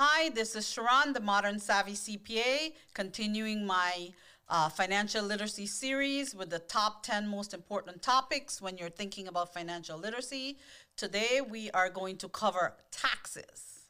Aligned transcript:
Hi, 0.00 0.28
this 0.28 0.54
is 0.54 0.70
Sharon, 0.70 1.12
the 1.12 1.18
Modern 1.18 1.58
Savvy 1.58 1.94
CPA, 1.94 2.72
continuing 2.94 3.66
my 3.66 4.10
uh, 4.48 4.68
financial 4.68 5.24
literacy 5.24 5.66
series 5.66 6.36
with 6.36 6.50
the 6.50 6.60
top 6.60 7.02
10 7.02 7.26
most 7.26 7.52
important 7.52 8.00
topics 8.00 8.62
when 8.62 8.78
you're 8.78 8.90
thinking 8.90 9.26
about 9.26 9.52
financial 9.52 9.98
literacy. 9.98 10.58
Today, 10.96 11.40
we 11.40 11.72
are 11.72 11.90
going 11.90 12.16
to 12.18 12.28
cover 12.28 12.76
taxes, 12.92 13.88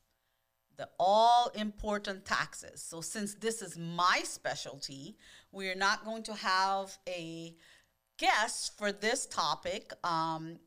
the 0.79 0.89
all 0.99 1.51
important 1.55 2.25
taxes. 2.25 2.81
So, 2.81 3.03
since 3.03 3.35
this 3.35 3.61
is 3.61 3.77
my 3.77 4.23
specialty, 4.25 5.15
we 5.53 5.69
are 5.69 5.75
not 5.75 6.07
going 6.07 6.23
to 6.23 6.33
have 6.33 6.97
a 7.07 7.55
guest 8.17 8.79
for 8.79 8.93
this 8.93 9.27
topic. 9.27 9.93
Um, 10.03 10.59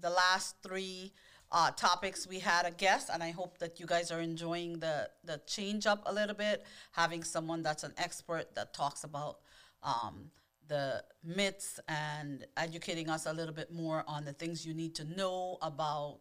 the 0.00 0.10
last 0.10 0.54
three 0.62 1.12
uh, 1.54 1.70
topics 1.70 2.26
we 2.26 2.40
had 2.40 2.66
a 2.66 2.70
guest 2.72 3.08
and 3.14 3.22
i 3.22 3.30
hope 3.30 3.58
that 3.58 3.78
you 3.78 3.86
guys 3.86 4.10
are 4.10 4.20
enjoying 4.20 4.80
the 4.80 5.08
the 5.24 5.40
change 5.46 5.86
up 5.86 6.02
a 6.06 6.12
little 6.12 6.34
bit 6.34 6.64
having 6.90 7.22
someone 7.22 7.62
that's 7.62 7.84
an 7.84 7.94
expert 7.96 8.52
that 8.56 8.74
talks 8.74 9.04
about 9.04 9.38
um, 9.84 10.30
the 10.66 11.02
myths 11.22 11.78
and 11.86 12.44
educating 12.56 13.08
us 13.08 13.26
a 13.26 13.32
little 13.32 13.54
bit 13.54 13.72
more 13.72 14.02
on 14.08 14.24
the 14.24 14.32
things 14.32 14.66
you 14.66 14.74
need 14.74 14.96
to 14.96 15.04
know 15.04 15.56
about 15.62 16.18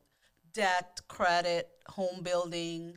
debt 0.54 1.02
credit 1.08 1.68
home 1.88 2.22
building 2.22 2.96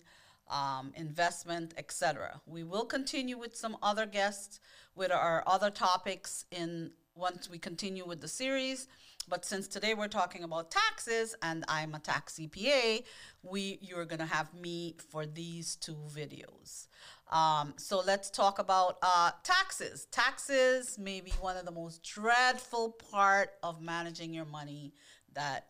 um, 0.50 0.92
investment 0.94 1.72
etc 1.78 2.38
we 2.46 2.62
will 2.62 2.84
continue 2.84 3.38
with 3.38 3.56
some 3.56 3.78
other 3.82 4.04
guests 4.04 4.60
with 4.94 5.10
our 5.10 5.42
other 5.46 5.70
topics 5.70 6.44
in 6.50 6.90
once 7.16 7.50
we 7.50 7.58
continue 7.58 8.06
with 8.06 8.20
the 8.20 8.28
series 8.28 8.86
but 9.28 9.44
since 9.44 9.66
today 9.66 9.94
we're 9.94 10.06
talking 10.06 10.44
about 10.44 10.70
taxes 10.70 11.34
and 11.42 11.64
I'm 11.66 11.94
a 11.94 11.98
tax 11.98 12.38
CPA, 12.38 13.02
we 13.42 13.78
you're 13.80 14.04
gonna 14.04 14.26
have 14.26 14.54
me 14.54 14.94
for 15.10 15.26
these 15.26 15.74
two 15.76 15.98
videos. 16.14 16.86
Um, 17.30 17.74
so 17.76 18.00
let's 18.06 18.30
talk 18.30 18.60
about 18.60 18.98
uh, 19.02 19.32
taxes. 19.42 20.06
Taxes 20.12 20.96
may 20.96 21.20
be 21.20 21.32
one 21.40 21.56
of 21.56 21.64
the 21.64 21.72
most 21.72 22.04
dreadful 22.04 22.90
part 23.10 23.50
of 23.64 23.80
managing 23.82 24.32
your 24.32 24.44
money 24.44 24.94
that 25.34 25.66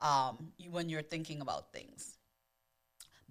um, 0.00 0.52
you, 0.56 0.70
when 0.70 0.88
you're 0.88 1.02
thinking 1.02 1.40
about 1.40 1.72
things. 1.72 2.16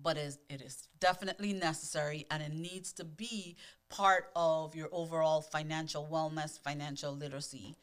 But 0.02 0.18
it 0.18 0.22
is, 0.22 0.40
it 0.50 0.62
is 0.62 0.88
definitely 1.00 1.54
necessary 1.54 2.26
and 2.32 2.42
it 2.42 2.54
needs 2.54 2.94
to 2.94 3.04
be 3.04 3.58
part 3.90 4.30
of 4.36 4.76
your 4.76 4.90
overall 4.92 5.42
financial 5.42 6.08
wellness, 6.12 6.60
financial 6.60 7.14
literacy 7.14 7.76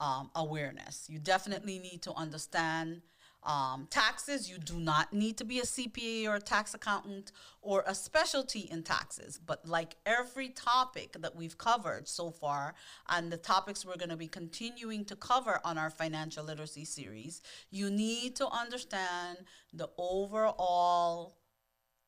um, 0.00 0.30
awareness. 0.34 1.06
You 1.08 1.18
definitely 1.18 1.78
need 1.78 2.02
to 2.02 2.12
understand 2.14 3.02
um, 3.44 3.86
taxes. 3.90 4.50
You 4.50 4.58
do 4.58 4.78
not 4.78 5.12
need 5.12 5.36
to 5.38 5.44
be 5.44 5.58
a 5.60 5.64
CPA 5.64 6.26
or 6.28 6.36
a 6.36 6.40
tax 6.40 6.74
accountant 6.74 7.32
or 7.60 7.84
a 7.86 7.94
specialty 7.94 8.68
in 8.70 8.82
taxes. 8.82 9.38
But 9.44 9.66
like 9.68 9.96
every 10.06 10.48
topic 10.48 11.16
that 11.20 11.36
we've 11.36 11.58
covered 11.58 12.08
so 12.08 12.30
far, 12.30 12.74
and 13.08 13.30
the 13.30 13.36
topics 13.36 13.84
we're 13.84 13.96
going 13.96 14.10
to 14.10 14.16
be 14.16 14.28
continuing 14.28 15.04
to 15.06 15.16
cover 15.16 15.60
on 15.64 15.78
our 15.78 15.90
financial 15.90 16.44
literacy 16.44 16.84
series, 16.84 17.42
you 17.70 17.90
need 17.90 18.36
to 18.36 18.48
understand 18.48 19.38
the 19.72 19.90
overall 19.98 21.36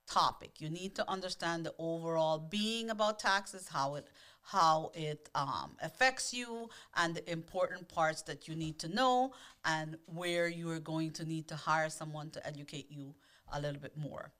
topic. 0.06 0.60
You 0.60 0.70
need 0.70 0.94
to 0.96 1.10
understand 1.10 1.66
the 1.66 1.74
overall 1.78 2.38
being 2.38 2.90
about 2.90 3.18
taxes, 3.18 3.68
how 3.68 3.96
it 3.96 4.08
how 4.42 4.92
it 4.94 5.28
um, 5.34 5.72
affects 5.82 6.32
you 6.32 6.70
and 6.94 7.16
the 7.16 7.30
important 7.30 7.88
parts 7.88 8.22
that 8.22 8.46
you 8.46 8.54
need 8.54 8.78
to 8.78 8.86
know 8.88 9.32
and 9.64 9.98
where 10.06 10.46
you 10.46 10.70
are 10.70 10.78
going 10.78 11.10
to 11.10 11.24
need 11.24 11.48
to 11.48 11.56
hire 11.56 11.90
someone 11.90 12.30
to 12.30 12.46
educate 12.46 12.86
you 12.88 13.12
a 13.52 13.60
little 13.60 13.80
bit 13.80 13.96
more. 13.96 14.30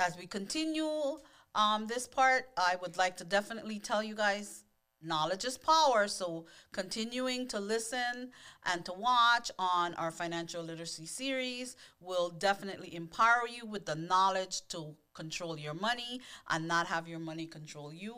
As 0.00 0.18
we 0.18 0.26
continue 0.26 1.18
um, 1.54 1.86
this 1.86 2.08
part, 2.08 2.48
I 2.56 2.74
would 2.82 2.96
like 2.96 3.16
to 3.18 3.24
definitely 3.24 3.78
tell 3.78 4.02
you 4.02 4.16
guys 4.16 4.64
knowledge 5.02 5.44
is 5.44 5.58
power. 5.58 6.08
So, 6.08 6.46
continuing 6.72 7.48
to 7.48 7.60
listen 7.60 8.30
and 8.64 8.84
to 8.84 8.92
watch 8.92 9.50
on 9.58 9.94
our 9.94 10.10
financial 10.10 10.62
literacy 10.62 11.06
series 11.06 11.76
will 12.00 12.30
definitely 12.30 12.94
empower 12.94 13.46
you 13.48 13.66
with 13.66 13.86
the 13.86 13.94
knowledge 13.94 14.66
to 14.68 14.96
control 15.14 15.58
your 15.58 15.74
money 15.74 16.20
and 16.50 16.68
not 16.68 16.86
have 16.86 17.08
your 17.08 17.18
money 17.18 17.46
control 17.46 17.92
you 17.92 18.16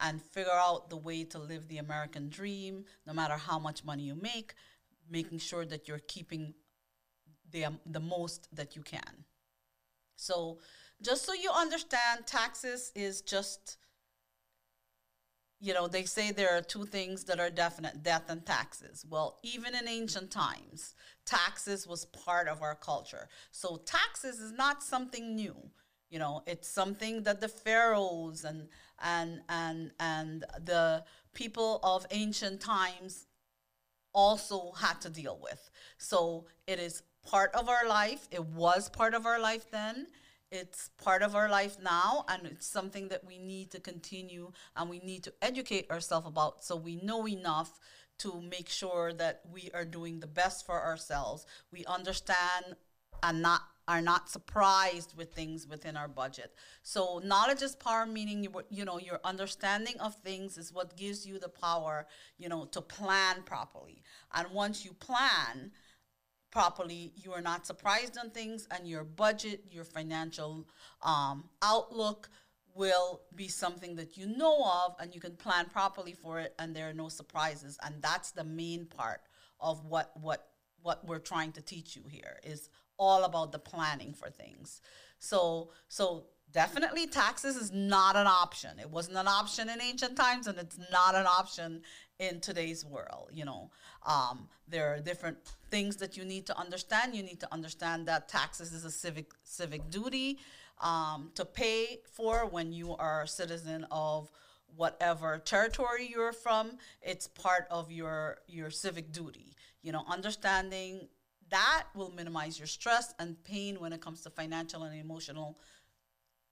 and 0.00 0.22
figure 0.22 0.52
out 0.52 0.90
the 0.90 0.96
way 0.96 1.24
to 1.24 1.38
live 1.38 1.68
the 1.68 1.78
American 1.78 2.28
dream, 2.28 2.84
no 3.06 3.12
matter 3.12 3.34
how 3.34 3.58
much 3.58 3.84
money 3.84 4.04
you 4.04 4.14
make, 4.14 4.54
making 5.10 5.38
sure 5.38 5.64
that 5.66 5.88
you're 5.88 6.00
keeping 6.06 6.54
the, 7.50 7.64
um, 7.64 7.80
the 7.86 8.00
most 8.00 8.48
that 8.54 8.76
you 8.76 8.82
can. 8.82 9.24
So, 10.16 10.58
just 11.00 11.24
so 11.24 11.32
you 11.32 11.50
understand, 11.50 12.26
taxes 12.26 12.92
is 12.94 13.20
just, 13.20 13.76
you 15.60 15.74
know, 15.74 15.88
they 15.88 16.04
say 16.04 16.30
there 16.30 16.56
are 16.56 16.62
two 16.62 16.84
things 16.86 17.24
that 17.24 17.40
are 17.40 17.50
definite 17.50 18.02
death 18.02 18.30
and 18.30 18.44
taxes. 18.46 19.04
Well, 19.08 19.38
even 19.42 19.74
in 19.74 19.88
ancient 19.88 20.30
times, 20.30 20.94
taxes 21.26 21.86
was 21.86 22.04
part 22.06 22.48
of 22.48 22.62
our 22.62 22.76
culture. 22.76 23.28
So, 23.50 23.80
taxes 23.84 24.38
is 24.38 24.52
not 24.52 24.82
something 24.82 25.34
new. 25.34 25.56
You 26.10 26.18
know, 26.18 26.42
it's 26.46 26.68
something 26.68 27.22
that 27.24 27.40
the 27.40 27.48
pharaohs 27.48 28.44
and 28.44 28.68
and 29.02 29.40
and 29.48 29.90
and 30.00 30.44
the 30.64 31.04
people 31.34 31.80
of 31.82 32.06
ancient 32.10 32.60
times 32.60 33.26
also 34.12 34.72
had 34.72 35.00
to 35.02 35.10
deal 35.10 35.38
with. 35.42 35.70
So 35.98 36.46
it 36.66 36.78
is 36.78 37.02
part 37.24 37.54
of 37.54 37.68
our 37.68 37.86
life. 37.86 38.26
It 38.30 38.44
was 38.44 38.88
part 38.88 39.14
of 39.14 39.26
our 39.26 39.38
life 39.38 39.70
then. 39.70 40.06
It's 40.50 40.88
part 41.02 41.22
of 41.22 41.34
our 41.34 41.48
life 41.48 41.76
now, 41.82 42.24
and 42.28 42.46
it's 42.46 42.66
something 42.66 43.08
that 43.08 43.24
we 43.24 43.38
need 43.38 43.70
to 43.72 43.80
continue 43.80 44.52
and 44.76 44.88
we 44.88 44.98
need 45.00 45.24
to 45.24 45.32
educate 45.42 45.90
ourselves 45.90 46.26
about 46.26 46.64
so 46.64 46.74
we 46.74 46.96
know 46.96 47.28
enough 47.28 47.78
to 48.18 48.40
make 48.40 48.68
sure 48.68 49.12
that 49.12 49.42
we 49.52 49.70
are 49.74 49.84
doing 49.84 50.20
the 50.20 50.26
best 50.26 50.64
for 50.64 50.82
ourselves. 50.82 51.46
We 51.70 51.84
understand 51.84 52.76
and 53.22 53.42
not 53.42 53.62
are 53.86 54.02
not 54.02 54.28
surprised 54.28 55.16
with 55.16 55.32
things 55.32 55.66
within 55.66 55.96
our 55.96 56.08
budget. 56.08 56.52
So 56.82 57.22
knowledge 57.24 57.62
is 57.62 57.74
power, 57.74 58.04
meaning 58.04 58.44
you, 58.44 58.52
you 58.68 58.84
know 58.84 58.98
your 58.98 59.18
understanding 59.24 59.98
of 59.98 60.14
things 60.16 60.58
is 60.58 60.74
what 60.74 60.96
gives 60.96 61.26
you 61.26 61.38
the 61.38 61.48
power, 61.48 62.06
you 62.36 62.50
know, 62.50 62.66
to 62.66 62.82
plan 62.82 63.42
properly. 63.46 64.02
And 64.34 64.50
once 64.50 64.84
you 64.84 64.92
plan 64.92 65.72
properly, 66.50 67.12
you 67.16 67.32
are 67.32 67.40
not 67.40 67.66
surprised 67.66 68.18
on 68.18 68.30
things, 68.30 68.66
and 68.70 68.86
your 68.86 69.04
budget, 69.04 69.64
your 69.70 69.84
financial 69.84 70.66
um, 71.02 71.44
outlook 71.62 72.30
will 72.74 73.22
be 73.34 73.48
something 73.48 73.96
that 73.96 74.16
you 74.16 74.26
know 74.26 74.62
of 74.64 74.94
and 75.00 75.14
you 75.14 75.20
can 75.20 75.34
plan 75.34 75.66
properly 75.66 76.12
for 76.12 76.38
it 76.38 76.54
and 76.60 76.76
there 76.76 76.88
are 76.88 76.92
no 76.92 77.08
surprises 77.08 77.76
and 77.82 78.00
that's 78.00 78.30
the 78.30 78.44
main 78.44 78.86
part 78.86 79.20
of 79.60 79.84
what 79.84 80.12
what 80.20 80.50
what 80.82 81.04
we're 81.04 81.18
trying 81.18 81.50
to 81.50 81.60
teach 81.60 81.96
you 81.96 82.02
here 82.08 82.38
is 82.44 82.70
all 82.96 83.24
about 83.24 83.52
the 83.52 83.58
planning 83.58 84.12
for 84.12 84.30
things. 84.30 84.80
So 85.18 85.70
so 85.88 86.26
definitely 86.52 87.06
taxes 87.06 87.56
is 87.56 87.72
not 87.72 88.16
an 88.16 88.26
option. 88.26 88.78
It 88.78 88.90
wasn't 88.90 89.16
an 89.16 89.28
option 89.28 89.68
in 89.68 89.80
ancient 89.80 90.16
times 90.16 90.46
and 90.46 90.58
it's 90.58 90.78
not 90.90 91.14
an 91.14 91.26
option 91.26 91.82
in 92.18 92.40
today's 92.40 92.84
world, 92.84 93.30
you 93.32 93.44
know. 93.44 93.70
Um, 94.06 94.48
there 94.66 94.94
are 94.94 95.00
different 95.00 95.38
things 95.70 95.96
that 95.96 96.16
you 96.16 96.24
need 96.24 96.46
to 96.46 96.58
understand. 96.58 97.14
You 97.14 97.22
need 97.22 97.40
to 97.40 97.48
understand 97.52 98.06
that 98.06 98.28
taxes 98.28 98.72
is 98.72 98.84
a 98.84 98.90
civic 98.90 99.32
civic 99.44 99.88
duty 99.90 100.38
um, 100.80 101.30
to 101.34 101.44
pay 101.44 102.00
for 102.12 102.46
when 102.46 102.72
you 102.72 102.94
are 102.96 103.22
a 103.22 103.28
citizen 103.28 103.86
of 103.90 104.30
whatever 104.76 105.38
territory 105.38 106.08
you're 106.10 106.32
from 106.32 106.72
it's 107.00 107.26
part 107.26 107.66
of 107.70 107.90
your 107.90 108.36
your 108.46 108.70
civic 108.70 109.10
duty 109.12 109.56
you 109.82 109.90
know 109.90 110.04
understanding 110.08 111.08
that 111.50 111.84
will 111.94 112.10
minimize 112.10 112.58
your 112.58 112.66
stress 112.66 113.14
and 113.18 113.42
pain 113.44 113.80
when 113.80 113.92
it 113.92 114.00
comes 114.00 114.20
to 114.20 114.30
financial 114.30 114.82
and 114.82 114.98
emotional 115.00 115.58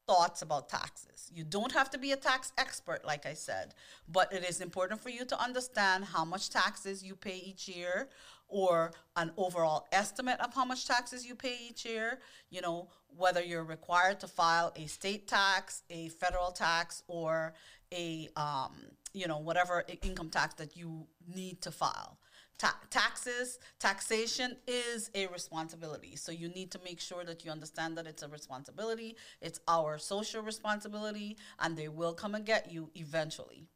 thoughts 0.07 0.43
about 0.43 0.69
taxes. 0.69 1.31
You 1.35 1.45
don't 1.45 1.73
have 1.73 1.91
to 1.91 1.99
be 1.99 2.13
a 2.13 2.17
tax 2.17 2.53
expert, 2.59 3.05
like 3.05 3.27
I 3.27 3.35
said, 3.35 3.75
but 4.09 4.33
it 4.33 4.49
is 4.49 4.61
important 4.61 5.01
for 5.01 5.11
you 5.11 5.25
to 5.25 5.43
understand 5.43 6.05
how 6.05 6.25
much 6.25 6.51
taxes 6.51 7.03
you 7.03 7.17
pay 7.17 7.37
each 7.37 7.69
year 7.69 8.09
or 8.49 8.93
an 9.17 9.33
overall 9.37 9.87
estimate 9.93 10.41
of 10.41 10.55
how 10.55 10.65
much 10.65 10.87
taxes 10.87 11.27
you 11.27 11.35
pay 11.35 11.57
each 11.69 11.85
year. 11.85 12.21
You 12.51 12.61
know, 12.61 12.89
whether 13.09 13.43
you're 13.43 13.65
required 13.65 14.21
to 14.21 14.29
file 14.29 14.73
a 14.77 14.87
state 14.87 15.27
tax, 15.27 15.83
a 15.91 16.09
federal 16.11 16.53
tax, 16.53 17.03
or 17.09 17.55
a, 17.93 18.29
um, 18.37 18.73
you 19.13 19.27
know, 19.27 19.39
whatever 19.39 19.85
income 20.03 20.31
tax 20.31 20.55
that 20.55 20.77
you 20.77 21.07
need 21.35 21.61
to 21.63 21.71
file. 21.71 22.19
Ta- 22.59 22.79
taxes, 22.91 23.59
taxation 23.79 24.57
is 24.67 25.11
a 25.15 25.27
responsibility. 25.27 26.17
So 26.17 26.33
you 26.33 26.49
need 26.49 26.71
to 26.71 26.81
make 26.83 27.01
sure 27.01 27.23
that 27.25 27.45
you 27.45 27.51
understand 27.51 27.99
that 27.99 28.07
it's 28.07 28.23
a 28.23 28.29
responsibility. 28.29 29.17
It's 29.43 29.61
our 29.69 29.99
social 29.99 30.43
responsibility, 30.43 31.37
and 31.59 31.77
they 31.77 31.89
will 31.89 32.15
come 32.15 32.35
and 32.35 32.47
get 32.47 32.73
you 32.73 32.91
eventually. 32.95 33.67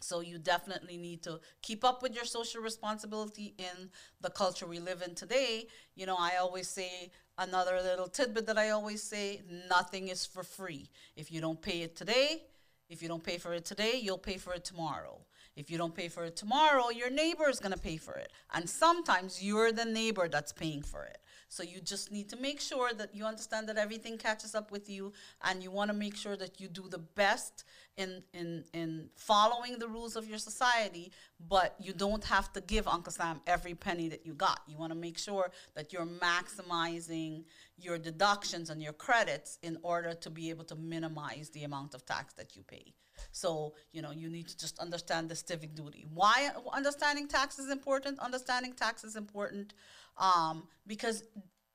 So 0.00 0.20
you 0.20 0.38
definitely 0.38 0.96
need 0.96 1.22
to 1.22 1.40
keep 1.62 1.84
up 1.84 2.02
with 2.02 2.14
your 2.14 2.24
social 2.24 2.60
responsibility 2.62 3.54
in 3.58 3.90
the 4.20 4.30
culture 4.30 4.66
we 4.66 4.78
live 4.78 5.02
in 5.02 5.14
today. 5.14 5.68
You 5.94 6.06
know, 6.06 6.16
I 6.18 6.36
always 6.36 6.68
say 6.68 7.10
another 7.38 7.80
little 7.80 8.08
tidbit 8.08 8.46
that 8.46 8.58
I 8.58 8.70
always 8.70 9.02
say, 9.02 9.42
nothing 9.68 10.08
is 10.08 10.26
for 10.26 10.42
free. 10.42 10.90
If 11.16 11.32
you 11.32 11.40
don't 11.40 11.60
pay 11.60 11.82
it 11.82 11.96
today, 11.96 12.42
if 12.88 13.02
you 13.02 13.08
don't 13.08 13.24
pay 13.24 13.38
for 13.38 13.54
it 13.54 13.64
today, 13.64 13.98
you'll 14.02 14.18
pay 14.18 14.36
for 14.36 14.52
it 14.52 14.64
tomorrow. 14.64 15.20
If 15.56 15.70
you 15.70 15.78
don't 15.78 15.94
pay 15.94 16.08
for 16.08 16.24
it 16.24 16.36
tomorrow, 16.36 16.90
your 16.90 17.10
neighbor 17.10 17.48
is 17.48 17.60
going 17.60 17.72
to 17.72 17.78
pay 17.78 17.96
for 17.96 18.14
it. 18.14 18.32
And 18.52 18.68
sometimes 18.68 19.42
you're 19.42 19.72
the 19.72 19.84
neighbor 19.84 20.28
that's 20.28 20.52
paying 20.52 20.82
for 20.82 21.04
it. 21.04 21.18
So 21.48 21.62
you 21.62 21.80
just 21.80 22.10
need 22.10 22.28
to 22.30 22.36
make 22.36 22.60
sure 22.60 22.92
that 22.94 23.14
you 23.14 23.24
understand 23.24 23.68
that 23.68 23.76
everything 23.76 24.18
catches 24.18 24.56
up 24.56 24.72
with 24.72 24.90
you 24.90 25.12
and 25.42 25.62
you 25.62 25.70
want 25.70 25.88
to 25.88 25.96
make 25.96 26.16
sure 26.16 26.36
that 26.36 26.60
you 26.60 26.66
do 26.66 26.88
the 26.88 26.98
best 26.98 27.62
in 27.96 28.24
in 28.32 28.64
in 28.72 29.08
following 29.14 29.78
the 29.78 29.86
rules 29.86 30.16
of 30.16 30.28
your 30.28 30.38
society, 30.38 31.12
but 31.48 31.76
you 31.78 31.92
don't 31.92 32.24
have 32.24 32.52
to 32.54 32.60
give 32.60 32.88
Uncle 32.88 33.12
Sam 33.12 33.40
every 33.46 33.74
penny 33.74 34.08
that 34.08 34.26
you 34.26 34.34
got. 34.34 34.60
You 34.66 34.76
want 34.76 34.92
to 34.92 34.98
make 34.98 35.16
sure 35.16 35.52
that 35.76 35.92
you're 35.92 36.06
maximizing 36.06 37.44
your 37.78 37.98
deductions 37.98 38.70
and 38.70 38.82
your 38.82 38.92
credits 38.92 39.58
in 39.62 39.78
order 39.82 40.12
to 40.14 40.30
be 40.30 40.50
able 40.50 40.64
to 40.64 40.74
minimize 40.74 41.50
the 41.50 41.62
amount 41.62 41.94
of 41.94 42.04
tax 42.04 42.34
that 42.34 42.56
you 42.56 42.64
pay. 42.64 42.94
So, 43.32 43.74
you 43.92 44.02
know, 44.02 44.10
you 44.10 44.28
need 44.28 44.48
to 44.48 44.56
just 44.56 44.78
understand 44.78 45.28
the 45.28 45.36
civic 45.36 45.74
duty. 45.74 46.06
Why 46.12 46.50
understanding 46.72 47.28
tax 47.28 47.58
is 47.58 47.70
important? 47.70 48.18
Understanding 48.18 48.72
tax 48.72 49.04
is 49.04 49.16
important 49.16 49.74
um, 50.18 50.68
because 50.86 51.24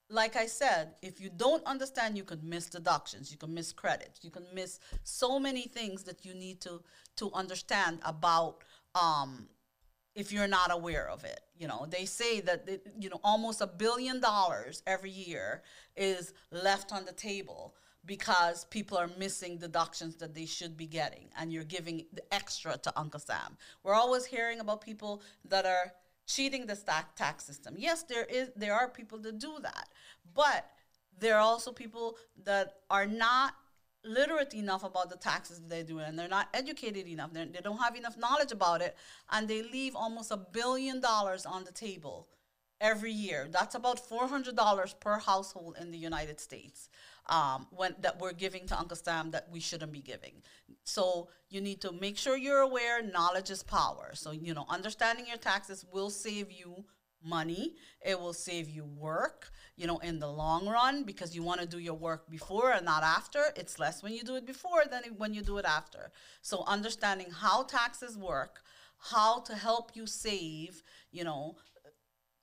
like 0.09 0.35
I 0.35 0.47
said, 0.47 0.95
if 1.01 1.21
you 1.21 1.29
don't 1.29 1.63
understand, 1.65 2.17
you 2.17 2.23
could 2.23 2.43
miss 2.43 2.67
deductions, 2.67 3.31
you 3.31 3.37
can 3.37 3.53
miss 3.53 3.71
credits, 3.71 4.23
you 4.23 4.31
can 4.31 4.45
miss 4.53 4.79
so 5.03 5.39
many 5.39 5.63
things 5.63 6.03
that 6.03 6.25
you 6.25 6.33
need 6.33 6.61
to 6.61 6.81
to 7.17 7.31
understand 7.33 7.99
about 8.03 8.63
um, 8.95 9.47
if 10.15 10.31
you're 10.31 10.47
not 10.47 10.71
aware 10.71 11.07
of 11.09 11.23
it. 11.25 11.41
You 11.57 11.67
know, 11.67 11.85
they 11.87 12.05
say 12.05 12.39
that 12.41 12.67
you 12.99 13.09
know 13.09 13.19
almost 13.23 13.61
a 13.61 13.67
billion 13.67 14.19
dollars 14.19 14.81
every 14.87 15.11
year 15.11 15.61
is 15.95 16.33
left 16.51 16.91
on 16.91 17.05
the 17.05 17.13
table 17.13 17.75
because 18.05 18.65
people 18.65 18.97
are 18.97 19.09
missing 19.17 19.57
deductions 19.57 20.15
that 20.17 20.33
they 20.33 20.45
should 20.45 20.77
be 20.77 20.87
getting, 20.87 21.29
and 21.37 21.51
you're 21.51 21.63
giving 21.63 22.05
the 22.13 22.33
extra 22.33 22.77
to 22.77 22.99
Uncle 22.99 23.19
Sam. 23.19 23.57
We're 23.83 23.93
always 23.93 24.25
hearing 24.25 24.59
about 24.59 24.81
people 24.81 25.21
that 25.45 25.65
are 25.65 25.93
cheating 26.25 26.65
the 26.65 26.75
stack 26.75 27.15
tax 27.15 27.43
system. 27.45 27.75
Yes, 27.77 28.03
there 28.03 28.25
is 28.25 28.49
there 28.55 28.73
are 28.73 28.87
people 28.87 29.19
that 29.19 29.39
do 29.39 29.57
that, 29.61 29.89
but 30.33 30.69
there 31.19 31.35
are 31.35 31.41
also 31.41 31.71
people 31.71 32.17
that 32.45 32.75
are 32.89 33.05
not 33.05 33.53
literate 34.05 34.53
enough 34.53 34.83
about 34.83 35.09
the 35.09 35.17
taxes 35.17 35.59
that 35.59 35.69
they 35.69 35.83
do 35.83 35.99
and 35.99 36.17
they're 36.17 36.29
not 36.29 36.47
educated 36.53 37.05
enough 37.05 37.33
they're, 37.33 37.45
they 37.45 37.59
do 37.59 37.71
not 37.71 37.83
have 37.83 37.97
enough 37.97 38.17
knowledge 38.17 38.53
about 38.53 38.81
it 38.81 38.95
and 39.31 39.45
they 39.45 39.61
leave 39.61 39.93
almost 39.93 40.31
a 40.31 40.37
billion 40.37 41.01
dollars 41.01 41.45
on 41.45 41.65
the 41.65 41.71
table 41.71 42.27
every 42.81 43.11
year 43.11 43.47
that's 43.51 43.75
about 43.75 43.99
$400 44.09 44.99
per 44.99 45.19
household 45.19 45.77
in 45.79 45.91
the 45.91 45.97
united 45.97 46.39
states 46.39 46.89
um, 47.29 47.67
when 47.69 47.95
that 48.01 48.19
we're 48.19 48.33
giving 48.33 48.65
to 48.67 48.77
Uncle 48.77 48.97
Sam 48.97 49.31
that 49.31 49.47
we 49.51 49.59
shouldn't 49.59 49.91
be 49.91 50.01
giving. 50.01 50.41
So 50.83 51.29
you 51.49 51.61
need 51.61 51.81
to 51.81 51.91
make 51.91 52.17
sure 52.17 52.35
you're 52.35 52.59
aware. 52.59 53.01
Knowledge 53.01 53.51
is 53.51 53.63
power. 53.63 54.11
So 54.13 54.31
you 54.31 54.53
know, 54.53 54.65
understanding 54.67 55.25
your 55.27 55.37
taxes 55.37 55.85
will 55.93 56.09
save 56.09 56.51
you 56.51 56.85
money. 57.23 57.75
It 58.03 58.19
will 58.19 58.33
save 58.33 58.69
you 58.69 58.83
work. 58.83 59.51
You 59.75 59.87
know, 59.87 59.99
in 59.99 60.19
the 60.19 60.27
long 60.27 60.67
run, 60.67 61.03
because 61.03 61.35
you 61.35 61.43
want 61.43 61.61
to 61.61 61.67
do 61.67 61.79
your 61.79 61.93
work 61.93 62.29
before 62.29 62.71
and 62.71 62.85
not 62.85 63.03
after. 63.03 63.39
It's 63.55 63.79
less 63.79 64.03
when 64.03 64.13
you 64.13 64.23
do 64.23 64.35
it 64.35 64.45
before 64.45 64.83
than 64.89 65.03
when 65.17 65.33
you 65.33 65.41
do 65.41 65.57
it 65.57 65.65
after. 65.65 66.11
So 66.41 66.63
understanding 66.67 67.27
how 67.31 67.63
taxes 67.63 68.17
work, 68.17 68.61
how 68.97 69.39
to 69.41 69.55
help 69.55 69.95
you 69.95 70.05
save. 70.05 70.81
You 71.11 71.23
know, 71.23 71.55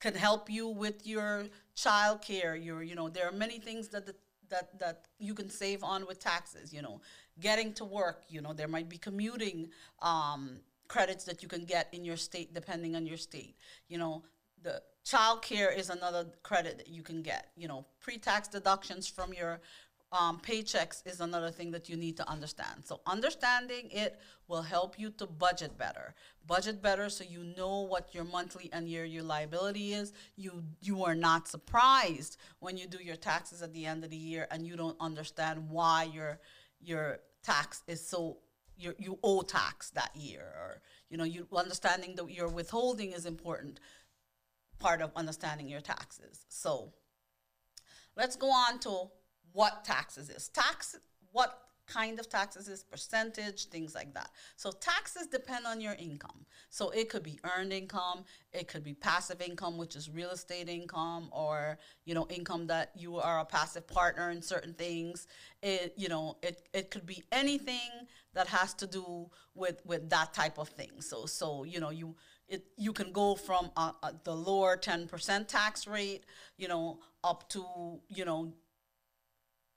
can 0.00 0.14
help 0.14 0.50
you 0.50 0.69
with 0.69 1.06
your 1.06 1.46
child 1.75 2.22
care 2.22 2.56
your 2.56 2.82
you 2.82 2.94
know 2.94 3.08
there 3.08 3.26
are 3.28 3.32
many 3.32 3.58
things 3.58 3.88
that 3.88 4.06
the 4.06 4.14
that 4.48 4.78
that 4.78 5.06
you 5.19 5.34
can 5.34 5.48
save 5.50 5.82
on 5.82 6.06
with 6.06 6.19
taxes 6.19 6.72
you 6.72 6.82
know. 6.82 7.00
Getting 7.38 7.75
to 7.75 7.84
work 7.84 8.22
you 8.28 8.40
know 8.40 8.54
there 8.54 8.69
might 8.69 8.88
be 8.88 8.96
commuting 8.96 9.69
um, 10.00 10.60
credits 10.88 11.25
that 11.25 11.43
you 11.43 11.48
can 11.48 11.64
get 11.64 11.88
in 11.93 12.04
your 12.04 12.16
state 12.16 12.54
depending 12.54 12.96
on 12.96 13.06
your 13.06 13.19
state. 13.19 13.56
You 13.88 13.98
know 13.98 14.22
the 14.62 14.82
child 15.04 15.43
care 15.43 15.70
is 15.70 15.90
another 15.90 16.26
credit 16.42 16.78
that 16.78 16.88
you 16.88 17.02
can 17.02 17.22
get 17.22 17.49
you 17.56 17.69
know 17.69 17.84
pre-tax 18.00 18.49
deductions 18.49 19.06
from 19.06 19.34
your 19.34 19.60
um, 20.12 20.41
paychecks 20.41 21.03
is 21.05 21.20
another 21.20 21.50
thing 21.50 21.73
that 21.73 21.88
you 21.88 21.97
need 21.97 22.17
to 22.17 22.29
understand. 22.29 22.85
So 22.85 23.00
understanding 23.06 23.91
it 23.91 24.20
will 24.49 24.62
help 24.62 24.99
you 24.99 25.11
to 25.11 25.26
budget 25.26 25.76
better. 25.76 26.14
Budget 26.47 26.81
better 26.81 27.08
so 27.08 27.25
you 27.25 27.43
know 27.56 27.81
what 27.81 28.14
your 28.14 28.25
monthly 28.25 28.70
and 28.73 28.88
your 28.88 29.06
liability 29.23 29.94
is. 29.94 30.12
You 30.37 30.62
you 30.81 31.05
are 31.05 31.14
not 31.14 31.49
surprised 31.49 32.37
when 32.61 32.76
you 32.76 32.87
do 32.87 33.03
your 33.03 33.17
taxes 33.17 33.62
at 33.62 33.73
the 33.73 33.85
end 33.85 34.05
of 34.05 34.11
the 34.11 34.17
year 34.17 34.47
and 34.50 34.67
you 34.67 34.76
don't 34.76 34.97
understand 35.00 35.69
why 35.69 36.05
your 36.05 36.38
your 36.81 37.19
tax 37.43 37.82
is 37.88 38.06
so 38.06 38.38
you 38.79 38.94
you 38.99 39.19
owe 39.25 39.43
tax 39.43 39.91
that 39.91 40.14
year 40.14 40.43
or 40.43 40.81
you 41.11 41.17
know 41.17 41.25
you 41.25 41.49
understanding 41.52 42.14
that 42.14 42.31
your 42.31 42.49
withholding 42.49 43.12
is 43.12 43.26
important 43.26 43.81
part 44.79 45.00
of 45.00 45.11
understanding 45.17 45.69
your 45.69 45.81
taxes. 45.81 46.44
So 46.49 46.93
let's 48.17 48.37
go 48.37 48.49
on 48.49 48.79
to 48.81 49.11
what 49.56 49.85
taxes 49.85 50.29
is. 50.29 50.49
Tax, 50.50 50.97
what 51.32 51.62
kind 51.87 52.20
of 52.20 52.29
taxes 52.29 52.69
is, 52.69 52.85
percentage, 52.85 53.67
things 53.67 53.94
like 53.94 54.12
that. 54.12 54.29
So 54.56 54.70
taxes 54.70 55.29
depend 55.29 55.64
on 55.67 55.81
your 55.81 55.94
income. 55.94 56.44
So 56.69 56.91
it 56.91 57.08
could 57.08 57.23
be 57.23 57.41
earned 57.56 57.73
income, 57.73 58.25
it 58.53 58.69
could 58.69 58.85
be 58.85 58.93
passive 58.93 59.41
income, 59.41 59.79
which 59.79 59.97
is 59.97 60.11
real 60.11 60.31
estate 60.31 60.69
income, 60.69 61.31
or 61.32 61.79
you 62.05 62.14
know, 62.14 62.26
income 62.29 62.67
that 62.67 62.91
you 62.97 63.17
are 63.17 63.41
a 63.41 63.47
passive 63.47 63.87
partner 63.87 64.31
in 64.31 64.43
certain 64.43 64.75
things. 64.75 65.26
It 65.62 65.94
you 65.97 66.11
know, 66.11 66.37
it, 66.43 66.69
it 66.75 66.91
could 66.91 67.06
be 67.06 67.23
anything 67.32 68.09
that 68.35 68.49
has 68.49 68.75
to 68.75 68.87
do 68.87 69.31
with 69.55 69.81
with 69.87 70.11
that 70.11 70.35
type 70.35 70.59
of 70.59 70.69
thing. 70.69 71.00
So 71.00 71.25
so 71.25 71.64
you 71.64 71.81
know 71.81 71.91
you 71.91 72.14
it 72.49 72.67
you 72.76 72.93
can 72.93 73.11
go 73.11 73.37
from 73.37 73.70
uh, 73.76 73.93
uh, 74.02 74.12
the 74.25 74.35
lower 74.35 74.76
10% 74.76 75.49
tax 75.49 75.87
rate, 75.87 76.25
you 76.59 76.69
know, 76.69 77.00
up 77.25 77.49
to 77.50 77.64
you 78.09 78.25
know 78.25 78.52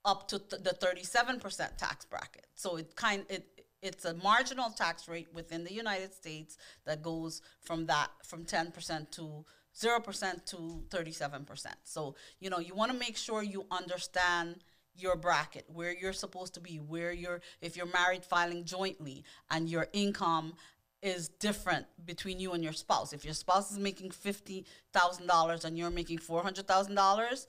up 0.09 0.27
to 0.27 0.39
th- 0.39 0.63
the 0.63 0.71
37% 0.71 1.77
tax 1.77 2.05
bracket. 2.05 2.47
So 2.55 2.77
it 2.77 2.95
kind 2.95 3.25
it 3.29 3.45
it's 3.81 4.05
a 4.05 4.13
marginal 4.15 4.69
tax 4.71 5.07
rate 5.07 5.29
within 5.33 5.63
the 5.63 5.73
United 5.73 6.13
States 6.13 6.57
that 6.85 7.01
goes 7.01 7.41
from 7.61 7.85
that 7.85 8.09
from 8.23 8.43
10% 8.43 9.09
to 9.11 9.45
0% 9.79 10.45
to 10.45 10.83
37%. 10.89 11.65
So, 11.83 12.15
you 12.41 12.49
know, 12.49 12.59
you 12.59 12.75
want 12.75 12.91
to 12.91 12.97
make 12.97 13.15
sure 13.15 13.41
you 13.41 13.65
understand 13.71 14.57
your 14.97 15.15
bracket, 15.15 15.63
where 15.71 15.93
you're 15.93 16.11
supposed 16.11 16.53
to 16.55 16.59
be, 16.59 16.77
where 16.77 17.13
you're 17.13 17.39
if 17.61 17.77
you're 17.77 17.93
married 18.01 18.25
filing 18.25 18.65
jointly 18.65 19.23
and 19.49 19.69
your 19.69 19.87
income 19.93 20.55
is 21.01 21.29
different 21.29 21.85
between 22.05 22.39
you 22.39 22.51
and 22.51 22.61
your 22.61 22.73
spouse. 22.73 23.13
If 23.13 23.23
your 23.23 23.33
spouse 23.33 23.71
is 23.71 23.79
making 23.79 24.09
$50,000 24.09 25.65
and 25.65 25.77
you're 25.77 25.89
making 25.89 26.19
$400,000, 26.19 27.47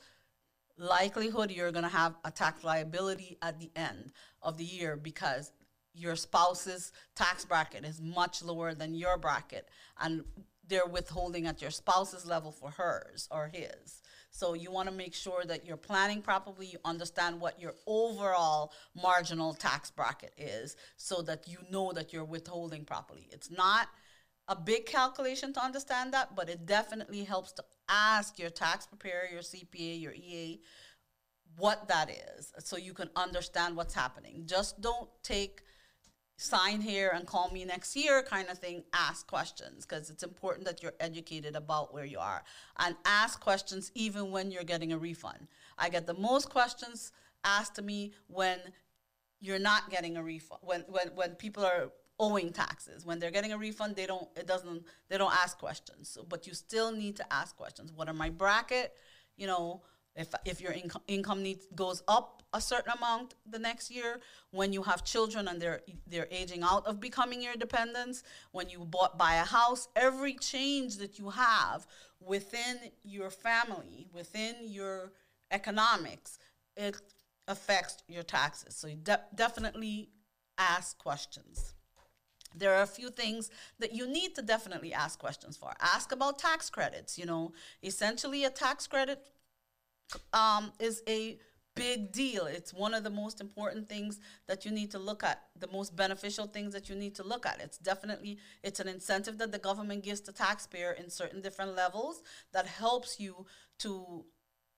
likelihood 0.81 1.51
you're 1.51 1.71
going 1.71 1.85
to 1.85 1.91
have 1.91 2.17
a 2.25 2.31
tax 2.31 2.65
liability 2.65 3.37
at 3.43 3.61
the 3.61 3.71
end 3.77 4.13
of 4.43 4.57
the 4.57 4.65
year 4.65 4.97
because 4.97 5.53
your 5.93 6.17
spouse's 6.17 6.93
tax 7.15 7.45
bracket 7.45 7.85
is 7.85 8.01
much 8.01 8.43
lower 8.43 8.73
than 8.75 8.95
your 8.95 9.19
bracket 9.19 9.69
and 10.01 10.25
they're 10.67 10.87
withholding 10.87 11.47
at 11.47 11.61
your 11.61 11.71
spouse's 11.71 12.27
level 12.27 12.51
for 12.51 12.71
hers 12.71 13.29
or 13.31 13.51
his. 13.53 14.01
So 14.31 14.55
you 14.55 14.71
want 14.71 14.89
to 14.89 14.95
make 14.95 15.13
sure 15.13 15.45
that 15.45 15.67
you're 15.67 15.77
planning 15.77 16.23
properly, 16.23 16.67
you 16.67 16.79
understand 16.85 17.41
what 17.41 17.61
your 17.61 17.75
overall 17.87 18.73
marginal 18.95 19.53
tax 19.53 19.91
bracket 19.91 20.33
is 20.39 20.77
so 20.97 21.21
that 21.23 21.49
you 21.49 21.59
know 21.71 21.93
that 21.93 22.13
you're 22.13 22.25
withholding 22.25 22.85
properly. 22.85 23.29
It's 23.33 23.51
not 23.51 23.89
a 24.51 24.57
big 24.57 24.85
calculation 24.85 25.53
to 25.53 25.65
understand 25.65 26.13
that, 26.13 26.35
but 26.35 26.51
it 26.51 26.67
definitely 26.67 27.23
helps 27.23 27.53
to 27.53 27.65
ask 27.89 28.37
your 28.37 28.51
tax 28.51 28.85
preparer, 28.85 29.29
your 29.31 29.43
CPA, 29.43 30.03
your 30.03 30.13
EA, 30.13 30.61
what 31.57 31.87
that 31.87 32.11
is 32.11 32.53
so 32.59 32.77
you 32.77 32.93
can 32.93 33.09
understand 33.15 33.77
what's 33.77 33.95
happening. 33.95 34.43
Just 34.47 34.81
don't 34.81 35.09
take 35.23 35.63
sign 36.37 36.81
here 36.81 37.13
and 37.15 37.27
call 37.27 37.51
me 37.51 37.65
next 37.65 37.95
year 37.95 38.23
kind 38.23 38.49
of 38.49 38.59
thing. 38.59 38.83
Ask 38.93 39.29
questions 39.29 39.87
because 39.87 40.11
it's 40.11 40.25
important 40.25 40.67
that 40.67 40.83
you're 40.83 40.95
educated 40.99 41.55
about 41.55 41.95
where 41.95 42.05
you 42.05 42.19
are 42.19 42.43
and 42.79 42.97
ask 43.05 43.41
questions 43.41 43.93
even 43.95 44.33
when 44.33 44.51
you're 44.51 44.65
getting 44.65 44.93
a 44.93 44.99
refund. 44.99 45.47
I 45.79 45.91
get 45.91 46.09
the 46.09 46.15
most 46.15 46.51
questions 46.51 47.13
asked 47.45 47.77
to 47.77 47.83
me 47.83 48.15
when 48.27 48.59
you're 49.41 49.61
not 49.61 49.91
getting 49.91 50.17
a 50.17 50.23
refund, 50.25 50.61
when, 50.63 50.81
when, 50.89 51.09
when 51.15 51.31
people 51.35 51.65
are 51.65 51.91
owing 52.21 52.53
taxes. 52.53 53.05
When 53.05 53.19
they're 53.19 53.33
getting 53.33 53.53
a 53.53 53.59
refund, 53.59 53.97
they 53.97 54.07
don't 54.07 54.29
it 54.37 54.47
doesn't 54.47 54.85
they 55.09 55.19
don't 55.19 55.35
ask 55.35 55.59
questions. 55.59 56.09
So, 56.09 56.25
but 56.29 56.47
you 56.47 56.55
still 56.55 56.93
need 56.93 57.17
to 57.17 57.33
ask 57.33 57.57
questions. 57.57 57.93
What 57.93 58.09
are 58.09 58.15
my 58.15 58.31
bracket? 58.31 58.93
You 59.37 59.49
know, 59.49 59.83
if 60.15 60.29
if 60.45 60.61
your 60.61 60.73
income 60.73 61.03
income 61.09 61.43
needs 61.43 61.67
goes 61.75 62.03
up 62.07 62.43
a 62.53 62.61
certain 62.61 62.93
amount 62.99 63.35
the 63.49 63.59
next 63.59 63.91
year, 63.91 64.21
when 64.51 64.73
you 64.73 64.83
have 64.83 65.03
children 65.05 65.49
and 65.49 65.61
they're 65.61 65.81
they're 66.07 66.29
aging 66.31 66.63
out 66.63 66.87
of 66.87 67.01
becoming 67.01 67.41
your 67.43 67.55
dependents, 67.55 68.23
when 68.53 68.69
you 68.69 68.81
bought 68.81 69.19
buy 69.19 69.35
a 69.37 69.45
house, 69.45 69.89
every 69.97 70.35
change 70.35 70.99
that 70.99 71.19
you 71.19 71.31
have 71.31 71.87
within 72.21 72.77
your 73.03 73.31
family, 73.31 74.09
within 74.13 74.55
your 74.61 75.13
economics, 75.51 76.39
it 76.77 77.01
affects 77.49 78.03
your 78.09 78.23
taxes. 78.23 78.77
So 78.77 78.89
you 78.89 78.97
de- 78.97 79.25
definitely 79.35 80.11
ask 80.59 80.99
questions. 80.99 81.75
There 82.55 82.75
are 82.75 82.83
a 82.83 82.87
few 82.87 83.11
things 83.11 83.51
that 83.79 83.93
you 83.93 84.07
need 84.07 84.35
to 84.35 84.43
definitely 84.43 84.93
ask 84.93 85.19
questions 85.19 85.57
for. 85.57 85.73
Ask 85.81 86.13
about 86.13 86.39
tax 86.39 86.71
credits. 86.71 87.19
You 87.19 87.27
know, 87.27 87.53
essentially, 87.83 88.45
a 88.45 88.51
tax 88.51 88.87
credit 88.87 89.25
um, 90.33 90.73
is 90.81 91.03
a 91.09 91.39
big 91.77 92.13
deal. 92.13 92.47
It's 92.47 92.75
one 92.75 92.95
of 92.95 93.05
the 93.05 93.11
most 93.11 93.41
important 93.41 93.89
things 93.89 94.21
that 94.49 94.65
you 94.65 94.71
need 94.71 94.91
to 94.91 94.99
look 94.99 95.23
at, 95.23 95.43
the 95.59 95.69
most 95.69 95.97
beneficial 95.97 96.47
things 96.47 96.73
that 96.73 96.89
you 96.89 96.95
need 96.95 97.15
to 97.17 97.23
look 97.23 97.47
at. 97.47 97.61
It's 97.61 97.79
definitely 97.79 98.39
it's 98.63 98.81
an 98.81 98.89
incentive 98.89 99.39
that 99.39 99.53
the 99.53 99.59
government 99.59 100.05
gives 100.05 100.21
to 100.23 100.33
taxpayer 100.33 100.93
in 100.93 101.11
certain 101.11 101.41
different 101.41 101.77
levels 101.77 102.23
that 102.53 102.67
helps 102.67 103.21
you 103.21 103.47
to 103.79 104.25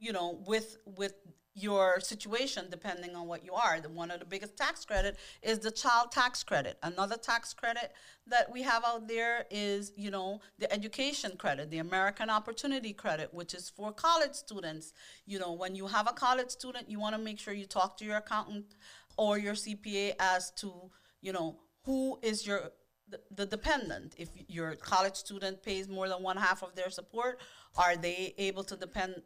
you 0.03 0.13
know 0.13 0.43
with 0.47 0.79
with 0.85 1.15
your 1.55 2.01
situation 2.01 2.67
depending 2.71 3.15
on 3.15 3.27
what 3.27 3.45
you 3.45 3.53
are. 3.53 3.81
The, 3.81 3.89
one 3.89 4.11
of 4.11 4.21
the 4.21 4.25
biggest 4.25 4.57
tax 4.57 4.85
credit 4.85 5.19
is 5.43 5.59
the 5.59 5.71
child 5.71 6.11
tax 6.11 6.43
credit. 6.43 6.79
Another 6.83 7.17
tax 7.17 7.53
credit 7.53 7.93
that 8.27 8.51
we 8.51 8.63
have 8.63 8.83
out 8.87 9.07
there 9.07 9.45
is, 9.51 9.93
you 9.95 10.11
know, 10.11 10.41
the 10.59 10.73
education 10.73 11.33
credit, 11.37 11.71
the 11.71 11.79
American 11.79 12.31
Opportunity 12.31 12.93
Credit, 12.95 13.33
which 13.35 13.53
is 13.53 13.69
for 13.69 13.93
college 13.93 14.33
students. 14.33 14.95
You 15.27 15.39
know, 15.39 15.53
when 15.53 15.75
you 15.75 15.87
have 15.87 16.09
a 16.09 16.13
college 16.15 16.51
student, 16.51 16.89
you 16.89 16.99
want 16.99 17.15
to 17.15 17.21
make 17.21 17.39
sure 17.39 17.53
you 17.53 17.67
talk 17.67 17.99
to 17.99 18.05
your 18.05 18.17
accountant 18.17 18.75
or 19.19 19.39
your 19.39 19.55
CPA 19.55 20.15
as 20.19 20.53
to, 20.53 20.73
you 21.21 21.33
know, 21.33 21.59
who 21.85 22.19
is 22.23 22.47
your 22.47 22.73
the, 23.13 23.21
the 23.35 23.47
dependent. 23.47 24.15
If 24.17 24.31
your 24.49 24.75
college 24.75 25.17
student 25.17 25.63
pays 25.63 25.89
more 25.89 26.09
than 26.09 26.23
one 26.23 26.39
half 26.39 26.63
of 26.63 26.75
their 26.75 26.89
support, 26.89 27.41
are 27.77 27.97
they 27.97 28.35
able 28.39 28.65
to 28.65 28.77
depend 28.77 29.23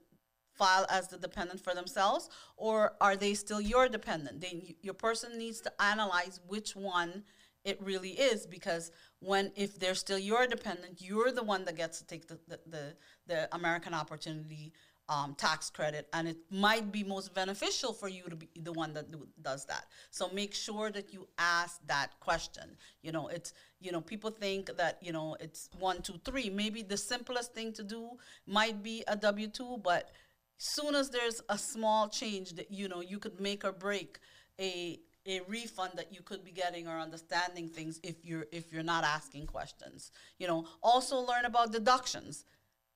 file 0.57 0.87
as 0.91 1.09
the 1.09 1.19
dependent 1.19 1.61
for 1.61 1.75
themselves 1.75 2.29
or 2.57 2.95
are 3.01 3.17
they 3.17 3.35
still 3.35 3.61
your 3.61 3.89
dependent? 3.89 4.41
They, 4.41 4.77
your 4.83 4.95
person 4.95 5.39
needs 5.39 5.61
to 5.63 5.73
analyze 5.81 6.41
which 6.47 6.75
one 6.77 7.25
it 7.65 7.83
really 7.83 8.11
is 8.11 8.47
because 8.47 8.93
when 9.19 9.51
if 9.57 9.79
they're 9.79 9.97
still 9.97 10.19
your 10.19 10.47
dependent 10.47 11.03
you're 11.03 11.33
the 11.33 11.43
one 11.43 11.65
that 11.65 11.77
gets 11.77 11.99
to 11.99 12.07
take 12.07 12.29
the, 12.29 12.39
the, 12.47 12.61
the, 12.71 12.95
the 13.27 13.55
american 13.55 13.93
opportunity 13.93 14.73
um, 15.09 15.35
tax 15.37 15.71
credit 15.71 16.09
and 16.13 16.27
it 16.27 16.37
might 16.51 16.91
be 16.91 17.05
most 17.05 17.33
beneficial 17.35 17.93
for 17.93 18.09
you 18.09 18.25
to 18.25 18.37
be 18.37 18.49
the 18.61 18.73
one 18.73 18.93
that 18.95 19.11
do, 19.11 19.27
does 19.41 19.65
that. 19.67 19.87
So 20.11 20.29
make 20.33 20.53
sure 20.53 20.91
that 20.91 21.13
you 21.13 21.29
ask 21.39 21.81
that 21.87 22.19
question. 22.21 22.77
You 23.03 23.13
know 23.13 23.29
it's 23.29 23.53
you 23.81 23.93
know 23.93 24.01
people 24.01 24.31
think 24.31 24.77
that 24.77 24.99
you 25.01 25.13
know 25.13 25.37
it's 25.39 25.71
one 25.79 26.03
two 26.03 26.21
three. 26.25 26.51
Maybe 26.51 26.83
the 26.83 26.97
simplest 26.97 27.55
thing 27.55 27.73
to 27.75 27.85
do 27.85 28.11
might 28.47 28.83
be 28.83 29.05
a 29.07 29.17
w2 29.17 29.83
but 29.83 30.11
soon 30.59 30.95
as 30.95 31.11
there's 31.11 31.41
a 31.49 31.59
small 31.59 32.09
change 32.09 32.53
that 32.55 32.71
you 32.71 32.89
know 32.89 33.01
you 33.01 33.19
could 33.19 33.41
make 33.41 33.65
or 33.65 33.73
break 33.73 34.19
a 34.61 34.99
a 35.27 35.41
refund 35.49 35.93
that 35.97 36.15
you 36.15 36.23
could 36.23 36.45
be 36.45 36.53
getting 36.53 36.87
or 36.87 36.99
understanding 36.99 37.69
things 37.69 38.01
if 38.03 38.25
you're 38.25 38.47
if 38.53 38.73
you're 38.73 38.83
not 38.83 39.05
asking 39.05 39.47
questions. 39.47 40.13
You 40.39 40.47
know 40.47 40.67
also 40.83 41.19
learn 41.19 41.45
about 41.45 41.73
deductions. 41.73 42.45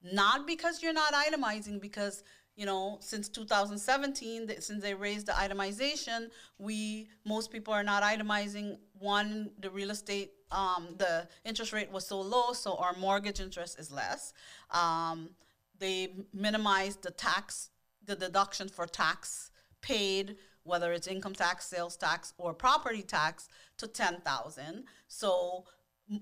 Not 0.02 0.46
because 0.46 0.82
you're 0.82 0.94
not 0.94 1.12
itemizing 1.12 1.80
because 1.80 2.22
you 2.56 2.66
know 2.66 2.98
since 3.00 3.28
2017 3.28 4.50
since 4.60 4.82
they 4.82 4.94
raised 4.94 5.26
the 5.26 5.32
itemization 5.32 6.28
we 6.58 7.08
most 7.26 7.50
people 7.50 7.74
are 7.74 7.84
not 7.84 8.02
itemizing. 8.02 8.78
One 8.98 9.50
the 9.58 9.70
real 9.70 9.90
estate 9.90 10.30
um, 10.52 10.94
the 10.96 11.28
interest 11.44 11.72
rate 11.72 11.90
was 11.92 12.06
so 12.06 12.20
low 12.20 12.52
so 12.52 12.76
our 12.76 12.94
mortgage 12.94 13.40
interest 13.40 13.78
is 13.78 13.90
less. 13.90 14.32
Um, 14.70 15.30
they 15.80 16.14
minimize 16.32 16.96
the 16.96 17.10
tax, 17.10 17.70
the 18.06 18.14
deduction 18.14 18.68
for 18.68 18.86
tax 18.86 19.50
paid, 19.80 20.36
whether 20.62 20.92
it's 20.92 21.08
income 21.08 21.34
tax, 21.34 21.66
sales 21.66 21.96
tax, 21.96 22.32
or 22.38 22.54
property 22.54 23.02
tax, 23.02 23.48
to 23.78 23.88
ten 23.88 24.20
thousand. 24.20 24.84
So 25.08 25.64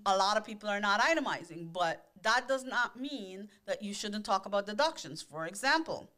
a 0.06 0.16
lot 0.16 0.36
of 0.36 0.44
people 0.44 0.68
are 0.68 0.80
not 0.80 1.00
itemizing, 1.00 1.72
but 1.72 2.06
that 2.22 2.48
does 2.48 2.64
not 2.64 2.98
mean 2.98 3.48
that 3.66 3.82
you 3.82 3.92
shouldn't 3.92 4.24
talk 4.24 4.46
about 4.46 4.66
deductions. 4.66 5.22
For 5.22 5.46
example, 5.46 6.10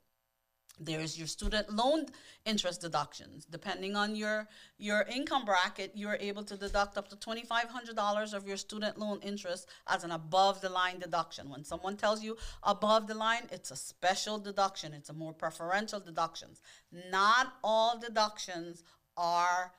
there's 0.80 1.18
your 1.18 1.26
student 1.26 1.70
loan 1.72 2.06
interest 2.46 2.80
deductions. 2.80 3.44
Depending 3.44 3.94
on 3.96 4.16
your 4.16 4.48
your 4.78 5.02
income 5.02 5.44
bracket, 5.44 5.92
you're 5.94 6.16
able 6.20 6.42
to 6.44 6.56
deduct 6.56 6.96
up 6.96 7.08
to 7.08 7.16
$2,500 7.16 8.34
of 8.34 8.48
your 8.48 8.56
student 8.56 8.98
loan 8.98 9.20
interest 9.22 9.68
as 9.86 10.02
an 10.04 10.10
above 10.10 10.60
the 10.62 10.70
line 10.70 10.98
deduction. 10.98 11.50
When 11.50 11.64
someone 11.64 11.96
tells 11.96 12.22
you 12.22 12.36
above 12.62 13.06
the 13.06 13.14
line, 13.14 13.42
it's 13.52 13.70
a 13.70 13.76
special 13.76 14.38
deduction. 14.38 14.94
It's 14.94 15.10
a 15.10 15.14
more 15.14 15.34
preferential 15.34 16.00
deductions. 16.00 16.62
Not 17.10 17.52
all 17.62 17.98
deductions 17.98 18.82
are 19.16 19.72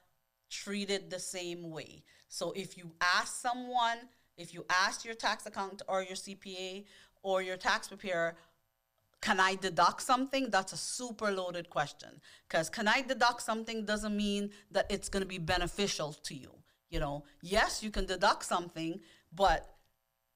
treated 0.51 1.09
the 1.09 1.19
same 1.19 1.71
way. 1.71 2.03
So 2.27 2.51
if 2.51 2.77
you 2.77 2.91
ask 3.01 3.41
someone, 3.41 3.97
if 4.37 4.53
you 4.53 4.65
ask 4.69 5.03
your 5.03 5.15
tax 5.15 5.45
accountant 5.45 5.81
or 5.87 6.03
your 6.03 6.15
CPA 6.15 6.85
or 7.23 7.41
your 7.41 7.57
tax 7.57 7.87
preparer, 7.87 8.35
can 9.21 9.39
I 9.39 9.55
deduct 9.55 10.01
something? 10.01 10.49
That's 10.49 10.73
a 10.73 10.77
super 10.77 11.31
loaded 11.31 11.69
question. 11.69 12.09
Because 12.47 12.69
can 12.69 12.87
I 12.87 13.01
deduct 13.01 13.41
something 13.43 13.85
doesn't 13.85 14.15
mean 14.15 14.49
that 14.71 14.87
it's 14.89 15.09
going 15.09 15.21
to 15.21 15.27
be 15.27 15.37
beneficial 15.37 16.13
to 16.23 16.33
you. 16.33 16.51
You 16.89 16.99
know, 16.99 17.23
yes, 17.41 17.83
you 17.83 17.91
can 17.91 18.05
deduct 18.05 18.43
something, 18.45 18.99
but 19.33 19.75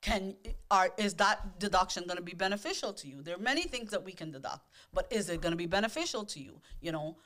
can 0.01 0.35
are 0.69 0.89
is 0.97 1.15
that 1.15 1.59
deduction 1.59 2.03
going 2.03 2.17
to 2.17 2.23
be 2.23 2.35
beneficial 2.35 2.93
to 2.93 3.07
you? 3.07 3.21
There 3.23 3.35
are 3.35 3.39
many 3.39 3.63
things 3.63 3.89
that 3.91 4.05
we 4.05 4.13
can 4.13 4.31
deduct, 4.31 4.69
but 4.93 5.11
is 5.11 5.29
it 5.29 5.41
going 5.41 5.51
to 5.51 5.57
be 5.57 5.65
beneficial 5.65 6.23
to 6.25 6.39
you? 6.39 6.61
You 6.79 6.91
know, 6.91 7.17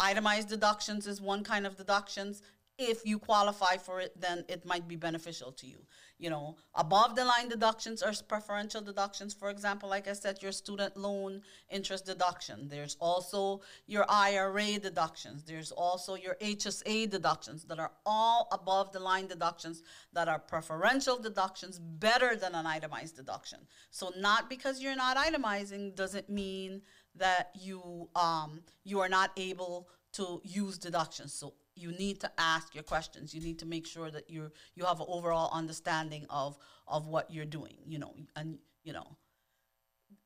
itemized 0.00 0.48
deductions 0.48 1.06
is 1.06 1.20
one 1.20 1.44
kind 1.44 1.66
of 1.66 1.76
deductions 1.76 2.42
if 2.78 3.06
you 3.06 3.18
qualify 3.18 3.76
for 3.76 4.00
it, 4.00 4.18
then 4.20 4.44
it 4.48 4.64
might 4.64 4.88
be 4.88 4.96
beneficial 4.96 5.52
to 5.52 5.66
you. 5.66 5.78
You 6.18 6.30
know, 6.30 6.56
above 6.74 7.16
the 7.16 7.24
line 7.24 7.48
deductions 7.48 8.02
are 8.02 8.12
preferential 8.28 8.80
deductions. 8.80 9.34
For 9.34 9.50
example, 9.50 9.88
like 9.88 10.08
I 10.08 10.12
said, 10.12 10.42
your 10.42 10.52
student 10.52 10.96
loan 10.96 11.42
interest 11.70 12.06
deduction. 12.06 12.68
There's 12.68 12.96
also 13.00 13.60
your 13.86 14.06
IRA 14.08 14.78
deductions. 14.78 15.44
There's 15.44 15.72
also 15.72 16.14
your 16.14 16.36
HSA 16.40 17.10
deductions 17.10 17.64
that 17.64 17.78
are 17.78 17.92
all 18.06 18.48
above 18.52 18.92
the 18.92 19.00
line 19.00 19.26
deductions 19.26 19.82
that 20.12 20.28
are 20.28 20.38
preferential 20.38 21.18
deductions 21.18 21.78
better 21.78 22.36
than 22.36 22.54
an 22.54 22.66
itemized 22.66 23.16
deduction. 23.16 23.58
So 23.90 24.12
not 24.16 24.48
because 24.48 24.80
you're 24.80 24.96
not 24.96 25.16
itemizing 25.16 25.94
doesn't 25.94 26.28
mean 26.28 26.82
that 27.16 27.50
you 27.54 28.08
um, 28.16 28.62
you 28.84 29.00
are 29.00 29.08
not 29.08 29.30
able 29.36 29.88
to 30.12 30.40
use 30.44 30.78
deductions. 30.78 31.34
So 31.34 31.54
you 31.76 31.92
need 31.92 32.20
to 32.20 32.30
ask 32.38 32.74
your 32.74 32.84
questions. 32.84 33.34
You 33.34 33.40
need 33.40 33.58
to 33.58 33.66
make 33.66 33.86
sure 33.86 34.10
that 34.10 34.30
you 34.30 34.50
you 34.74 34.84
have 34.84 35.00
an 35.00 35.06
overall 35.08 35.50
understanding 35.52 36.26
of 36.30 36.56
of 36.86 37.06
what 37.06 37.30
you're 37.30 37.44
doing. 37.44 37.76
You 37.86 37.98
know, 37.98 38.14
and 38.36 38.58
you 38.84 38.92
know, 38.92 39.16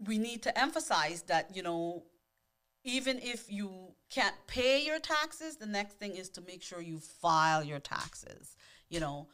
we 0.06 0.18
need 0.18 0.42
to 0.42 0.58
emphasize 0.58 1.22
that 1.22 1.54
you 1.54 1.62
know, 1.62 2.04
even 2.84 3.18
if 3.22 3.50
you 3.50 3.70
can't 4.10 4.36
pay 4.46 4.84
your 4.84 4.98
taxes, 4.98 5.56
the 5.56 5.66
next 5.66 5.94
thing 5.98 6.14
is 6.16 6.28
to 6.30 6.40
make 6.42 6.62
sure 6.62 6.80
you 6.80 6.98
file 6.98 7.62
your 7.62 7.80
taxes. 7.80 8.56
You 8.88 9.00
know, 9.00 9.28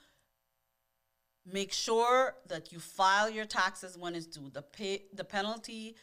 make 1.44 1.72
sure 1.72 2.34
that 2.48 2.72
you 2.72 2.78
file 2.78 3.30
your 3.30 3.44
taxes 3.44 3.96
when 3.96 4.14
it's 4.14 4.26
due. 4.26 4.50
The 4.52 4.62
pay 4.62 5.02
the 5.12 5.24
penalty 5.24 5.96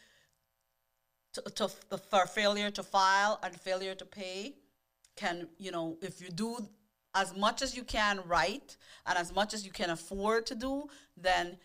to, 1.34 1.42
to 1.42 1.68
for 1.68 2.26
failure 2.26 2.70
to 2.70 2.82
file 2.82 3.38
and 3.42 3.58
failure 3.58 3.94
to 3.94 4.04
pay 4.04 4.56
can, 5.16 5.48
you 5.58 5.70
know, 5.70 5.96
if 6.02 6.20
you 6.20 6.30
do 6.30 6.58
as 7.14 7.36
much 7.36 7.62
as 7.62 7.76
you 7.76 7.84
can 7.84 8.20
right 8.26 8.76
and 9.06 9.18
as 9.18 9.34
much 9.34 9.52
as 9.54 9.64
you 9.66 9.72
can 9.72 9.90
afford 9.90 10.46
to 10.46 10.54
do, 10.54 10.86
then 11.16 11.58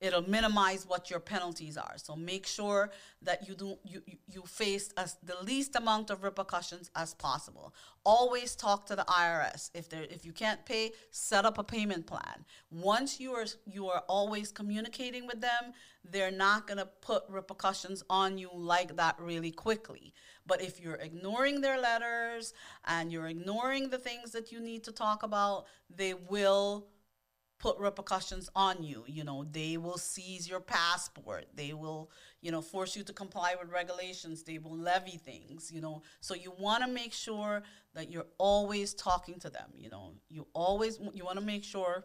it'll 0.00 0.28
minimize 0.28 0.86
what 0.86 1.10
your 1.10 1.20
penalties 1.20 1.76
are. 1.76 1.94
So 1.96 2.14
make 2.14 2.46
sure 2.46 2.90
that 3.22 3.48
you 3.48 3.54
do 3.54 3.78
you 3.84 4.02
you, 4.26 4.42
face 4.46 4.90
as 4.96 5.16
the 5.22 5.36
least 5.42 5.76
amount 5.76 6.10
of 6.10 6.22
repercussions 6.22 6.90
as 6.94 7.14
possible. 7.14 7.74
Always 8.04 8.54
talk 8.54 8.86
to 8.86 8.96
the 8.96 9.04
IRS. 9.04 9.70
If 9.74 9.88
there 9.88 10.06
if 10.08 10.24
you 10.24 10.32
can't 10.32 10.64
pay, 10.64 10.92
set 11.10 11.44
up 11.44 11.58
a 11.58 11.64
payment 11.64 12.06
plan. 12.06 12.44
Once 12.70 13.18
you 13.18 13.32
are 13.32 13.46
you 13.66 13.88
are 13.88 14.04
always 14.08 14.52
communicating 14.52 15.26
with 15.26 15.40
them, 15.40 15.72
they're 16.04 16.30
not 16.30 16.66
going 16.66 16.78
to 16.78 16.86
put 16.86 17.24
repercussions 17.28 18.02
on 18.08 18.38
you 18.38 18.50
like 18.54 18.96
that 18.96 19.16
really 19.18 19.50
quickly. 19.50 20.14
But 20.46 20.62
if 20.62 20.80
you're 20.80 20.94
ignoring 20.94 21.60
their 21.60 21.78
letters 21.78 22.54
and 22.86 23.12
you're 23.12 23.26
ignoring 23.26 23.90
the 23.90 23.98
things 23.98 24.32
that 24.32 24.50
you 24.50 24.60
need 24.60 24.84
to 24.84 24.92
talk 24.92 25.22
about, 25.22 25.66
they 25.94 26.14
will 26.14 26.86
put 27.58 27.78
repercussions 27.78 28.48
on 28.54 28.82
you. 28.82 29.04
You 29.06 29.24
know, 29.24 29.44
they 29.50 29.76
will 29.76 29.98
seize 29.98 30.48
your 30.48 30.60
passport. 30.60 31.46
They 31.54 31.72
will, 31.72 32.10
you 32.40 32.52
know, 32.52 32.62
force 32.62 32.96
you 32.96 33.02
to 33.04 33.12
comply 33.12 33.56
with 33.60 33.70
regulations. 33.70 34.42
They 34.42 34.58
will 34.58 34.76
levy 34.76 35.18
things, 35.18 35.70
you 35.72 35.80
know. 35.80 36.02
So 36.20 36.34
you 36.34 36.52
want 36.58 36.84
to 36.84 36.90
make 36.90 37.12
sure 37.12 37.62
that 37.94 38.10
you're 38.10 38.26
always 38.38 38.94
talking 38.94 39.38
to 39.40 39.50
them, 39.50 39.70
you 39.74 39.90
know. 39.90 40.12
You 40.28 40.46
always 40.52 40.98
you 41.14 41.24
want 41.24 41.38
to 41.38 41.44
make 41.44 41.64
sure 41.64 42.04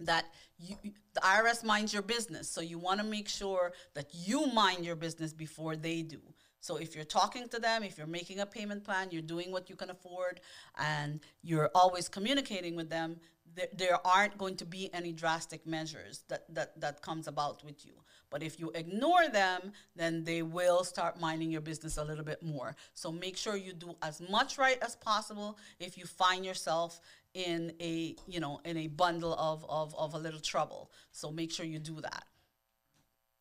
that 0.00 0.24
you, 0.58 0.76
the 1.14 1.20
IRS 1.20 1.62
minds 1.62 1.92
your 1.92 2.02
business. 2.02 2.48
So 2.48 2.60
you 2.60 2.78
want 2.78 3.00
to 3.00 3.06
make 3.06 3.28
sure 3.28 3.72
that 3.94 4.06
you 4.12 4.46
mind 4.46 4.84
your 4.84 4.96
business 4.96 5.32
before 5.34 5.76
they 5.76 6.02
do. 6.02 6.20
So 6.60 6.76
if 6.76 6.94
you're 6.94 7.04
talking 7.04 7.48
to 7.48 7.58
them, 7.58 7.82
if 7.82 7.96
you're 7.96 8.06
making 8.06 8.40
a 8.40 8.46
payment 8.46 8.84
plan, 8.84 9.08
you're 9.10 9.22
doing 9.22 9.50
what 9.50 9.70
you 9.70 9.76
can 9.76 9.90
afford, 9.90 10.40
and 10.78 11.20
you're 11.42 11.70
always 11.74 12.08
communicating 12.08 12.76
with 12.76 12.90
them, 12.90 13.16
there, 13.54 13.68
there 13.76 14.06
aren't 14.06 14.38
going 14.38 14.56
to 14.56 14.66
be 14.66 14.92
any 14.94 15.12
drastic 15.12 15.66
measures 15.66 16.24
that, 16.28 16.52
that, 16.54 16.80
that 16.80 17.02
comes 17.02 17.26
about 17.26 17.64
with 17.64 17.84
you. 17.84 17.92
But 18.30 18.42
if 18.42 18.60
you 18.60 18.70
ignore 18.74 19.28
them, 19.28 19.72
then 19.96 20.24
they 20.24 20.42
will 20.42 20.84
start 20.84 21.20
minding 21.20 21.50
your 21.50 21.60
business 21.60 21.96
a 21.96 22.04
little 22.04 22.24
bit 22.24 22.42
more. 22.42 22.76
So 22.94 23.10
make 23.10 23.36
sure 23.36 23.56
you 23.56 23.72
do 23.72 23.96
as 24.02 24.20
much 24.30 24.56
right 24.56 24.78
as 24.82 24.94
possible 24.96 25.58
if 25.80 25.98
you 25.98 26.06
find 26.06 26.44
yourself 26.44 27.00
in 27.34 27.72
a, 27.80 28.14
you 28.26 28.40
know, 28.40 28.60
in 28.64 28.76
a 28.76 28.86
bundle 28.86 29.34
of, 29.34 29.66
of, 29.68 29.94
of 29.96 30.14
a 30.14 30.18
little 30.18 30.40
trouble. 30.40 30.90
So 31.10 31.30
make 31.30 31.50
sure 31.50 31.66
you 31.66 31.78
do 31.78 32.00
that 32.00 32.24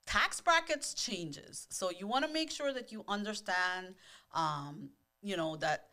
tax 0.08 0.42
brackets 0.42 0.96
changes 0.96 1.68
so 1.70 1.92
you 1.92 2.08
want 2.08 2.26
to 2.26 2.34
make 2.34 2.50
sure 2.50 2.74
that 2.74 2.92
you 2.92 3.06
understand 3.08 3.94
um, 4.34 4.90
you 5.22 5.38
know 5.38 5.56
that 5.56 5.89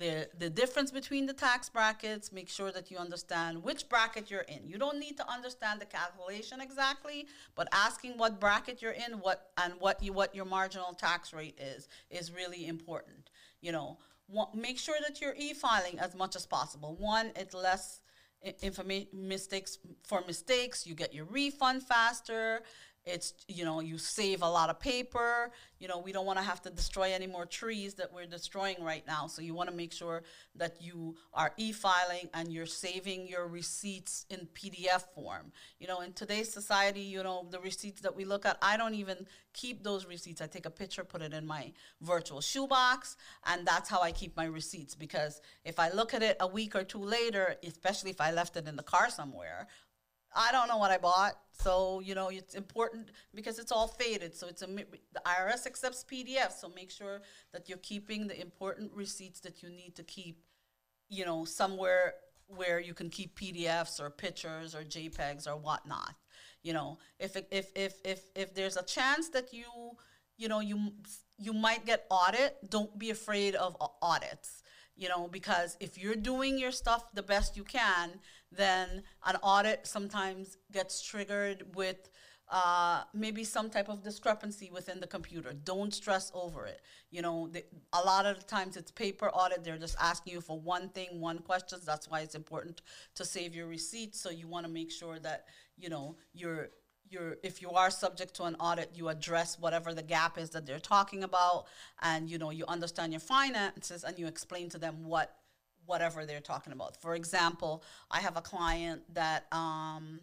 the 0.00 0.28
the 0.38 0.50
difference 0.50 0.90
between 0.90 1.26
the 1.26 1.32
tax 1.32 1.68
brackets 1.68 2.32
make 2.32 2.48
sure 2.48 2.72
that 2.72 2.90
you 2.90 2.96
understand 2.96 3.62
which 3.62 3.88
bracket 3.88 4.30
you're 4.30 4.48
in. 4.54 4.66
You 4.66 4.78
don't 4.78 4.98
need 4.98 5.16
to 5.18 5.30
understand 5.30 5.80
the 5.80 5.84
calculation 5.84 6.60
exactly 6.60 7.28
but 7.54 7.68
asking 7.72 8.16
what 8.16 8.40
bracket 8.40 8.82
you're 8.82 8.98
in 9.04 9.12
what 9.20 9.50
and 9.62 9.74
what 9.78 10.02
you 10.02 10.12
what 10.12 10.34
your 10.34 10.46
marginal 10.46 10.94
tax 10.94 11.32
rate 11.32 11.58
is 11.60 11.88
is 12.10 12.32
really 12.32 12.66
important. 12.66 13.30
You 13.60 13.72
know 13.72 13.98
make 14.54 14.78
sure 14.78 14.96
that 15.06 15.20
you're 15.20 15.34
e-filing 15.36 15.98
as 15.98 16.14
much 16.14 16.34
as 16.34 16.46
possible. 16.46 16.96
One 16.98 17.30
it's 17.36 17.54
less 17.54 18.00
information 18.62 19.08
mistakes 19.12 19.76
for 20.02 20.22
mistakes 20.26 20.86
you 20.86 20.94
get 20.94 21.12
your 21.12 21.26
refund 21.26 21.82
faster 21.82 22.62
it's 23.06 23.32
you 23.48 23.64
know 23.64 23.80
you 23.80 23.96
save 23.98 24.42
a 24.42 24.48
lot 24.48 24.68
of 24.70 24.78
paper. 24.78 25.50
You 25.78 25.88
know 25.88 25.98
we 25.98 26.12
don't 26.12 26.26
want 26.26 26.38
to 26.38 26.44
have 26.44 26.60
to 26.62 26.70
destroy 26.70 27.12
any 27.12 27.26
more 27.26 27.46
trees 27.46 27.94
that 27.94 28.12
we're 28.12 28.26
destroying 28.26 28.76
right 28.82 29.04
now. 29.06 29.26
So 29.26 29.40
you 29.42 29.54
want 29.54 29.70
to 29.70 29.74
make 29.74 29.92
sure 29.92 30.22
that 30.56 30.76
you 30.80 31.16
are 31.32 31.52
e-filing 31.56 32.28
and 32.34 32.52
you're 32.52 32.66
saving 32.66 33.26
your 33.26 33.48
receipts 33.48 34.26
in 34.28 34.48
pdf 34.54 35.04
form. 35.14 35.52
You 35.78 35.88
know 35.88 36.00
in 36.00 36.12
today's 36.12 36.52
society 36.52 37.00
you 37.00 37.22
know 37.22 37.46
the 37.50 37.60
receipts 37.60 38.02
that 38.02 38.14
we 38.14 38.24
look 38.24 38.44
at 38.44 38.58
i 38.62 38.76
don't 38.76 38.94
even 38.94 39.26
keep 39.52 39.82
those 39.82 40.06
receipts. 40.06 40.40
I 40.40 40.46
take 40.46 40.66
a 40.66 40.70
picture 40.70 41.02
put 41.02 41.22
it 41.22 41.32
in 41.32 41.46
my 41.46 41.72
virtual 42.00 42.40
shoebox 42.40 43.16
and 43.46 43.66
that's 43.66 43.88
how 43.88 44.00
i 44.02 44.12
keep 44.12 44.36
my 44.36 44.44
receipts. 44.44 44.94
Because 44.94 45.40
if 45.64 45.78
i 45.78 45.90
look 45.90 46.12
at 46.12 46.22
it 46.22 46.36
a 46.40 46.46
week 46.46 46.76
or 46.76 46.84
two 46.84 47.02
later 47.02 47.56
especially 47.66 48.10
if 48.10 48.20
i 48.20 48.30
left 48.30 48.56
it 48.56 48.68
in 48.68 48.76
the 48.76 48.82
car 48.82 49.08
somewhere 49.10 49.66
I 50.34 50.52
don't 50.52 50.68
know 50.68 50.78
what 50.78 50.90
I 50.90 50.98
bought. 50.98 51.34
So, 51.52 52.00
you 52.00 52.14
know, 52.14 52.28
it's 52.28 52.54
important 52.54 53.10
because 53.34 53.58
it's 53.58 53.72
all 53.72 53.88
faded. 53.88 54.34
So 54.34 54.48
it's 54.48 54.62
a, 54.62 54.66
the 54.66 55.22
IRS 55.26 55.66
accepts 55.66 56.04
PDF. 56.10 56.52
So 56.52 56.70
make 56.74 56.90
sure 56.90 57.20
that 57.52 57.68
you're 57.68 57.78
keeping 57.78 58.26
the 58.26 58.40
important 58.40 58.92
receipts 58.94 59.40
that 59.40 59.62
you 59.62 59.70
need 59.70 59.96
to 59.96 60.02
keep, 60.04 60.38
you 61.08 61.24
know, 61.24 61.44
somewhere 61.44 62.14
where 62.46 62.80
you 62.80 62.94
can 62.94 63.10
keep 63.10 63.38
PDFs 63.38 64.00
or 64.00 64.10
pictures 64.10 64.74
or 64.74 64.82
JPEGs 64.82 65.46
or 65.46 65.56
whatnot. 65.56 66.14
You 66.62 66.72
know, 66.72 66.98
if, 67.18 67.36
if, 67.50 67.70
if, 67.74 67.94
if, 68.04 68.20
if 68.34 68.54
there's 68.54 68.76
a 68.76 68.82
chance 68.82 69.28
that 69.30 69.52
you, 69.52 69.64
you 70.36 70.48
know, 70.48 70.60
you, 70.60 70.92
you 71.38 71.52
might 71.52 71.86
get 71.86 72.06
audit, 72.10 72.56
don't 72.68 72.98
be 72.98 73.10
afraid 73.10 73.54
of 73.54 73.76
audits 74.02 74.62
you 75.00 75.08
know, 75.08 75.28
because 75.28 75.78
if 75.80 75.96
you're 75.96 76.14
doing 76.14 76.58
your 76.58 76.70
stuff 76.70 77.02
the 77.14 77.22
best 77.22 77.56
you 77.56 77.64
can, 77.64 78.20
then 78.52 79.02
an 79.24 79.36
audit 79.42 79.86
sometimes 79.86 80.58
gets 80.70 81.00
triggered 81.00 81.64
with 81.74 82.10
uh, 82.50 83.04
maybe 83.14 83.42
some 83.42 83.70
type 83.70 83.88
of 83.88 84.02
discrepancy 84.02 84.70
within 84.70 85.00
the 85.00 85.06
computer. 85.06 85.54
Don't 85.64 85.94
stress 85.94 86.30
over 86.34 86.66
it. 86.66 86.82
You 87.10 87.22
know, 87.22 87.48
the, 87.48 87.64
a 87.94 88.00
lot 88.00 88.26
of 88.26 88.40
the 88.40 88.44
times 88.44 88.76
it's 88.76 88.90
paper 88.90 89.30
audit. 89.30 89.64
They're 89.64 89.78
just 89.78 89.96
asking 89.98 90.34
you 90.34 90.42
for 90.42 90.60
one 90.60 90.90
thing, 90.90 91.08
one 91.18 91.38
question. 91.38 91.78
That's 91.82 92.10
why 92.10 92.20
it's 92.20 92.34
important 92.34 92.82
to 93.14 93.24
save 93.24 93.54
your 93.54 93.68
receipts. 93.68 94.20
So 94.20 94.28
you 94.28 94.48
want 94.48 94.66
to 94.66 94.72
make 94.72 94.90
sure 94.90 95.18
that 95.20 95.46
you 95.78 95.88
know 95.88 96.16
you're 96.34 96.68
you're 97.10 97.36
if 97.42 97.60
you 97.60 97.70
are 97.70 97.90
subject 97.90 98.34
to 98.34 98.44
an 98.44 98.54
audit 98.60 98.90
you 98.94 99.08
address 99.08 99.58
whatever 99.58 99.92
the 99.92 100.02
gap 100.02 100.38
is 100.38 100.50
that 100.50 100.64
they're 100.66 100.78
talking 100.78 101.24
about 101.24 101.66
and 102.02 102.30
you 102.30 102.38
know 102.38 102.50
you 102.50 102.64
understand 102.68 103.12
your 103.12 103.20
finances 103.20 104.04
and 104.04 104.18
you 104.18 104.26
explain 104.26 104.68
to 104.68 104.78
them 104.78 105.04
what 105.04 105.36
whatever 105.86 106.24
they're 106.24 106.40
talking 106.40 106.72
about. 106.72 106.96
For 106.96 107.14
example 107.14 107.82
i 108.10 108.20
have 108.20 108.36
a 108.36 108.40
client 108.40 109.02
that 109.14 109.46
um, 109.52 110.20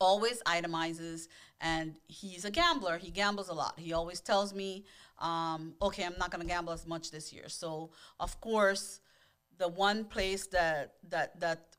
always 0.00 0.42
itemizes 0.42 1.28
and 1.60 1.94
he's 2.08 2.44
a 2.44 2.50
gambler. 2.50 2.98
He 2.98 3.10
gambles 3.10 3.48
a 3.48 3.54
lot. 3.54 3.78
He 3.78 3.92
always 3.92 4.20
tells 4.20 4.52
me 4.52 4.84
um, 5.20 5.74
okay 5.80 6.04
i'm 6.04 6.16
not 6.18 6.30
going 6.32 6.42
to 6.42 6.48
gamble 6.48 6.72
as 6.72 6.86
much 6.86 7.10
this 7.10 7.32
year. 7.32 7.48
So 7.48 7.90
of 8.18 8.40
course 8.40 9.00
the 9.58 9.68
one 9.68 10.04
place 10.04 10.46
that 10.48 10.94
that 11.08 11.38
that 11.40 11.73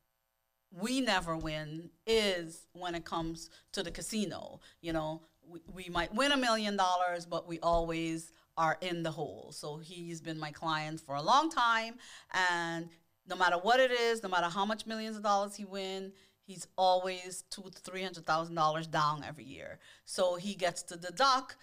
we 0.71 1.01
never 1.01 1.37
win 1.37 1.89
is 2.05 2.67
when 2.73 2.95
it 2.95 3.05
comes 3.05 3.49
to 3.71 3.83
the 3.83 3.91
casino. 3.91 4.59
You 4.81 4.93
know, 4.93 5.21
we, 5.47 5.59
we 5.73 5.89
might 5.89 6.13
win 6.13 6.31
a 6.31 6.37
million 6.37 6.75
dollars, 6.77 7.25
but 7.25 7.47
we 7.47 7.59
always 7.59 8.31
are 8.57 8.77
in 8.81 9.03
the 9.03 9.11
hole. 9.11 9.51
So 9.51 9.77
he's 9.77 10.21
been 10.21 10.39
my 10.39 10.51
client 10.51 11.01
for 11.01 11.15
a 11.15 11.21
long 11.21 11.49
time, 11.49 11.95
and 12.33 12.89
no 13.27 13.35
matter 13.35 13.57
what 13.57 13.79
it 13.79 13.91
is, 13.91 14.23
no 14.23 14.29
matter 14.29 14.47
how 14.47 14.65
much 14.65 14.85
millions 14.85 15.17
of 15.17 15.23
dollars 15.23 15.55
he 15.55 15.65
win, 15.65 16.13
he's 16.45 16.67
always 16.77 17.43
two 17.49 17.69
three 17.73 18.03
hundred 18.03 18.25
thousand 18.25 18.55
dollars 18.55 18.87
down 18.87 19.23
every 19.23 19.43
year. 19.43 19.79
So 20.05 20.35
he 20.35 20.55
gets 20.55 20.83
to 20.83 20.97
deduct 20.97 21.57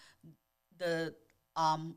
the 0.79 1.15
um, 1.57 1.97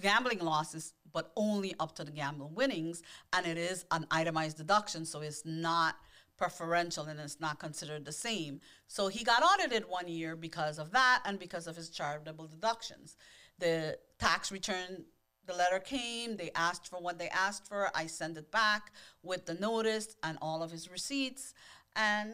gambling 0.00 0.40
losses, 0.40 0.94
but 1.12 1.32
only 1.36 1.74
up 1.78 1.94
to 1.96 2.04
the 2.04 2.10
gambling 2.10 2.54
winnings, 2.54 3.02
and 3.32 3.46
it 3.46 3.58
is 3.58 3.84
an 3.90 4.06
itemized 4.10 4.56
deduction, 4.56 5.04
so 5.04 5.20
it's 5.20 5.44
not 5.44 5.96
preferential 6.38 7.04
and 7.04 7.20
it's 7.20 7.40
not 7.40 7.58
considered 7.58 8.04
the 8.04 8.12
same. 8.12 8.60
So 8.86 9.08
he 9.08 9.24
got 9.24 9.42
audited 9.42 9.84
one 9.88 10.08
year 10.08 10.36
because 10.36 10.78
of 10.78 10.92
that 10.92 11.22
and 11.24 11.38
because 11.38 11.66
of 11.66 11.76
his 11.76 11.90
charitable 11.90 12.46
deductions. 12.46 13.16
The 13.58 13.98
tax 14.18 14.50
return, 14.52 15.04
the 15.46 15.54
letter 15.54 15.80
came, 15.80 16.36
they 16.36 16.50
asked 16.54 16.88
for 16.88 17.00
what 17.00 17.18
they 17.18 17.28
asked 17.28 17.68
for. 17.68 17.90
I 17.94 18.06
sent 18.06 18.38
it 18.38 18.50
back 18.52 18.92
with 19.22 19.46
the 19.46 19.54
notice 19.54 20.16
and 20.22 20.38
all 20.40 20.62
of 20.62 20.70
his 20.70 20.90
receipts. 20.90 21.54
And 21.96 22.32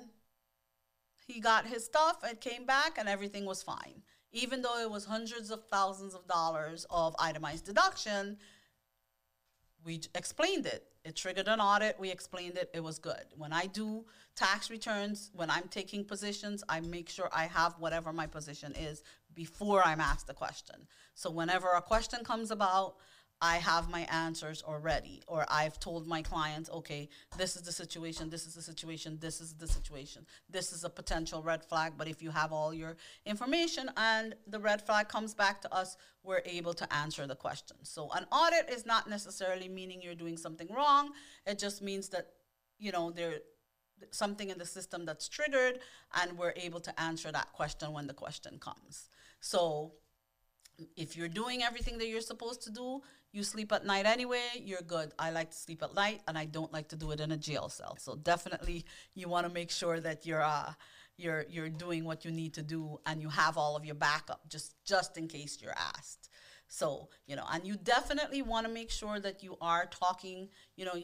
he 1.27 1.41
got 1.41 1.67
his 1.67 1.85
stuff 1.85 2.19
and 2.23 2.39
came 2.41 2.67
back 2.67 2.99
and 2.99 3.09
everything 3.09 3.47
was 3.47 3.63
fine. 3.63 4.03
Even 4.33 4.63
though 4.63 4.79
it 4.81 4.91
was 4.91 5.07
hundreds 5.07 5.51
of 5.51 5.65
thousands 5.71 6.15
of 6.15 6.27
dollars 6.27 6.87
of 6.91 7.17
itemized 7.19 7.65
deduction, 7.65 8.37
we 9.85 10.01
explained 10.15 10.67
it. 10.67 10.87
It 11.05 11.17
triggered 11.17 11.49
an 11.49 11.61
audit. 11.61 12.01
We 12.01 12.11
explained 12.11 12.57
it. 12.57 12.71
It 12.73 12.83
was 12.83 12.99
good. 12.99 13.25
When 13.37 13.53
I 13.53 13.67
do 13.67 14.05
tax 14.37 14.71
returns, 14.71 15.31
when 15.35 15.51
I'm 15.51 15.69
taking 15.69 16.05
positions, 16.05 16.65
I 16.69 16.81
make 16.81 17.11
sure 17.11 17.29
I 17.33 17.45
have 17.45 17.75
whatever 17.79 18.13
my 18.13 18.27
position 18.27 18.73
is 18.73 19.03
before 19.35 19.85
I'm 19.85 20.01
asked 20.01 20.27
the 20.27 20.35
question. 20.35 20.77
So 21.15 21.31
whenever 21.31 21.69
a 21.71 21.83
question 21.83 22.25
comes 22.25 22.51
about, 22.51 22.97
I 23.41 23.57
have 23.57 23.91
my 23.91 24.03
answers 24.11 24.63
already, 24.63 25.23
or 25.27 25.45
I've 25.49 25.79
told 25.79 26.07
my 26.07 26.23
clients, 26.23 26.71
okay, 26.71 27.09
this 27.37 27.57
is 27.57 27.63
the 27.63 27.73
situation, 27.73 28.31
this 28.31 28.47
is 28.47 28.55
the 28.55 28.63
situation, 28.63 29.19
this 29.21 29.41
is 29.41 29.53
the 29.55 29.67
situation, 29.69 30.25
this 30.49 30.73
is 30.73 30.85
a 30.85 30.89
potential 30.89 31.43
red 31.43 31.65
flag. 31.65 31.95
But 31.99 32.09
if 32.09 32.23
you 32.23 32.31
have 32.31 32.53
all 32.53 32.73
your 32.73 32.97
information 33.27 33.91
and 33.97 34.35
the 34.47 34.59
red 34.59 34.87
flag 34.87 35.09
comes 35.09 35.35
back 35.35 35.61
to 35.63 35.75
us, 35.75 35.97
we're 36.23 36.43
able 36.47 36.73
to 36.75 36.91
answer 36.93 37.27
the 37.27 37.37
question. 37.37 37.77
So 37.83 38.11
an 38.13 38.25
audit 38.33 38.71
is 38.71 38.87
not 38.87 39.11
necessarily 39.11 39.69
meaning 39.69 40.01
you're 40.03 40.15
doing 40.15 40.39
something 40.39 40.69
wrong. 40.75 41.11
It 41.47 41.59
just 41.59 41.83
means 41.83 42.09
that, 42.11 42.29
you 42.79 42.93
know, 42.93 43.11
there 43.11 43.41
something 44.11 44.51
in 44.51 44.59
the 44.59 44.67
system 44.67 45.05
that's 45.05 45.29
triggered 45.29 45.79
and 46.15 46.37
we're 46.39 46.53
able 46.57 46.81
to 46.81 47.01
answer 47.01 47.31
that 47.33 47.53
question 47.53 47.93
when 47.93 48.07
the 48.07 48.15
question 48.15 48.59
comes. 48.59 49.09
So 49.41 49.93
if 50.97 51.17
you're 51.17 51.29
doing 51.29 51.63
everything 51.63 51.99
that 51.99 52.09
you're 52.09 52.21
supposed 52.21 52.63
to 52.63 52.71
do, 52.71 53.03
you 53.35 53.43
sleep 53.43 53.73
at 53.73 53.85
night 53.85 54.07
anyway, 54.07 54.47
you're 54.63 54.83
good. 54.87 55.13
I 55.19 55.31
like 55.31 55.51
to 55.51 55.57
sleep 55.57 55.83
at 55.83 55.95
night 55.95 56.21
and 56.29 56.39
I 56.39 56.45
don't 56.45 56.73
like 56.73 56.89
to 56.89 56.97
do 56.97 57.11
it 57.11 57.21
in 57.21 57.33
a 57.33 57.37
jail 57.37 57.69
cell. 57.69 57.97
So 57.99 58.15
definitely 58.15 58.85
you 59.15 59.29
want 59.29 59.47
to 59.47 59.53
make 59.53 59.71
sure 59.71 59.99
that 60.01 60.25
you're 60.25 60.43
uh, 60.43 60.73
you're 61.17 61.45
you're 61.49 61.69
doing 61.69 62.05
what 62.05 62.25
you 62.25 62.31
need 62.31 62.55
to 62.55 62.63
do 62.63 63.01
and 63.07 63.21
you 63.21 63.29
have 63.29 63.59
all 63.59 63.77
of 63.77 63.85
your 63.85 63.97
backup 63.97 64.49
just 64.49 64.77
just 64.85 65.19
in 65.19 65.27
case 65.27 65.59
you're 65.61 65.79
asked. 65.97 66.31
So, 66.69 67.09
you 67.27 67.37
know, 67.37 67.45
and 67.53 67.67
you 67.67 67.77
definitely 67.77 68.43
want 68.43 68.67
to 68.67 68.73
make 68.73 68.91
sure 68.91 69.21
that 69.21 69.43
you 69.43 69.57
are 69.61 69.87
talking, 69.87 70.49
you 70.77 70.85
know, 70.85 70.95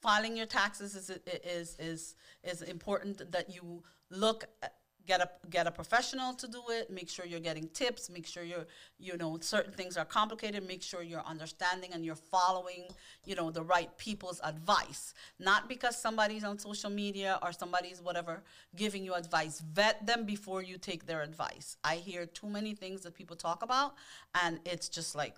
filing 0.00 0.36
your 0.36 0.46
taxes 0.46 0.94
is 0.94 1.10
is 1.44 1.76
is 1.78 2.14
is 2.42 2.62
important 2.62 3.30
that 3.30 3.54
you 3.54 3.82
look 4.10 4.44
at, 4.62 4.74
get 5.12 5.20
a 5.26 5.28
get 5.56 5.66
a 5.66 5.70
professional 5.80 6.30
to 6.42 6.46
do 6.46 6.62
it 6.76 6.84
make 6.90 7.08
sure 7.14 7.24
you're 7.24 7.46
getting 7.50 7.66
tips 7.80 8.02
make 8.10 8.26
sure 8.26 8.44
you're 8.52 8.66
you 8.98 9.16
know 9.16 9.30
certain 9.40 9.72
things 9.72 9.96
are 9.96 10.04
complicated 10.04 10.60
make 10.74 10.82
sure 10.90 11.02
you're 11.02 11.28
understanding 11.34 11.90
and 11.94 12.04
you're 12.04 12.22
following 12.36 12.84
you 13.24 13.34
know 13.34 13.50
the 13.50 13.62
right 13.62 13.96
people's 13.98 14.40
advice. 14.44 15.14
Not 15.38 15.68
because 15.68 15.96
somebody's 15.96 16.44
on 16.44 16.58
social 16.58 16.90
media 16.90 17.38
or 17.42 17.52
somebody's 17.52 18.00
whatever 18.00 18.42
giving 18.76 19.04
you 19.04 19.14
advice. 19.14 19.60
Vet 19.72 20.06
them 20.06 20.24
before 20.24 20.62
you 20.62 20.78
take 20.78 21.06
their 21.06 21.22
advice. 21.22 21.76
I 21.84 21.96
hear 21.96 22.26
too 22.26 22.48
many 22.48 22.74
things 22.74 23.02
that 23.02 23.14
people 23.14 23.36
talk 23.36 23.62
about 23.62 23.94
and 24.42 24.60
it's 24.64 24.88
just 24.88 25.14
like 25.14 25.36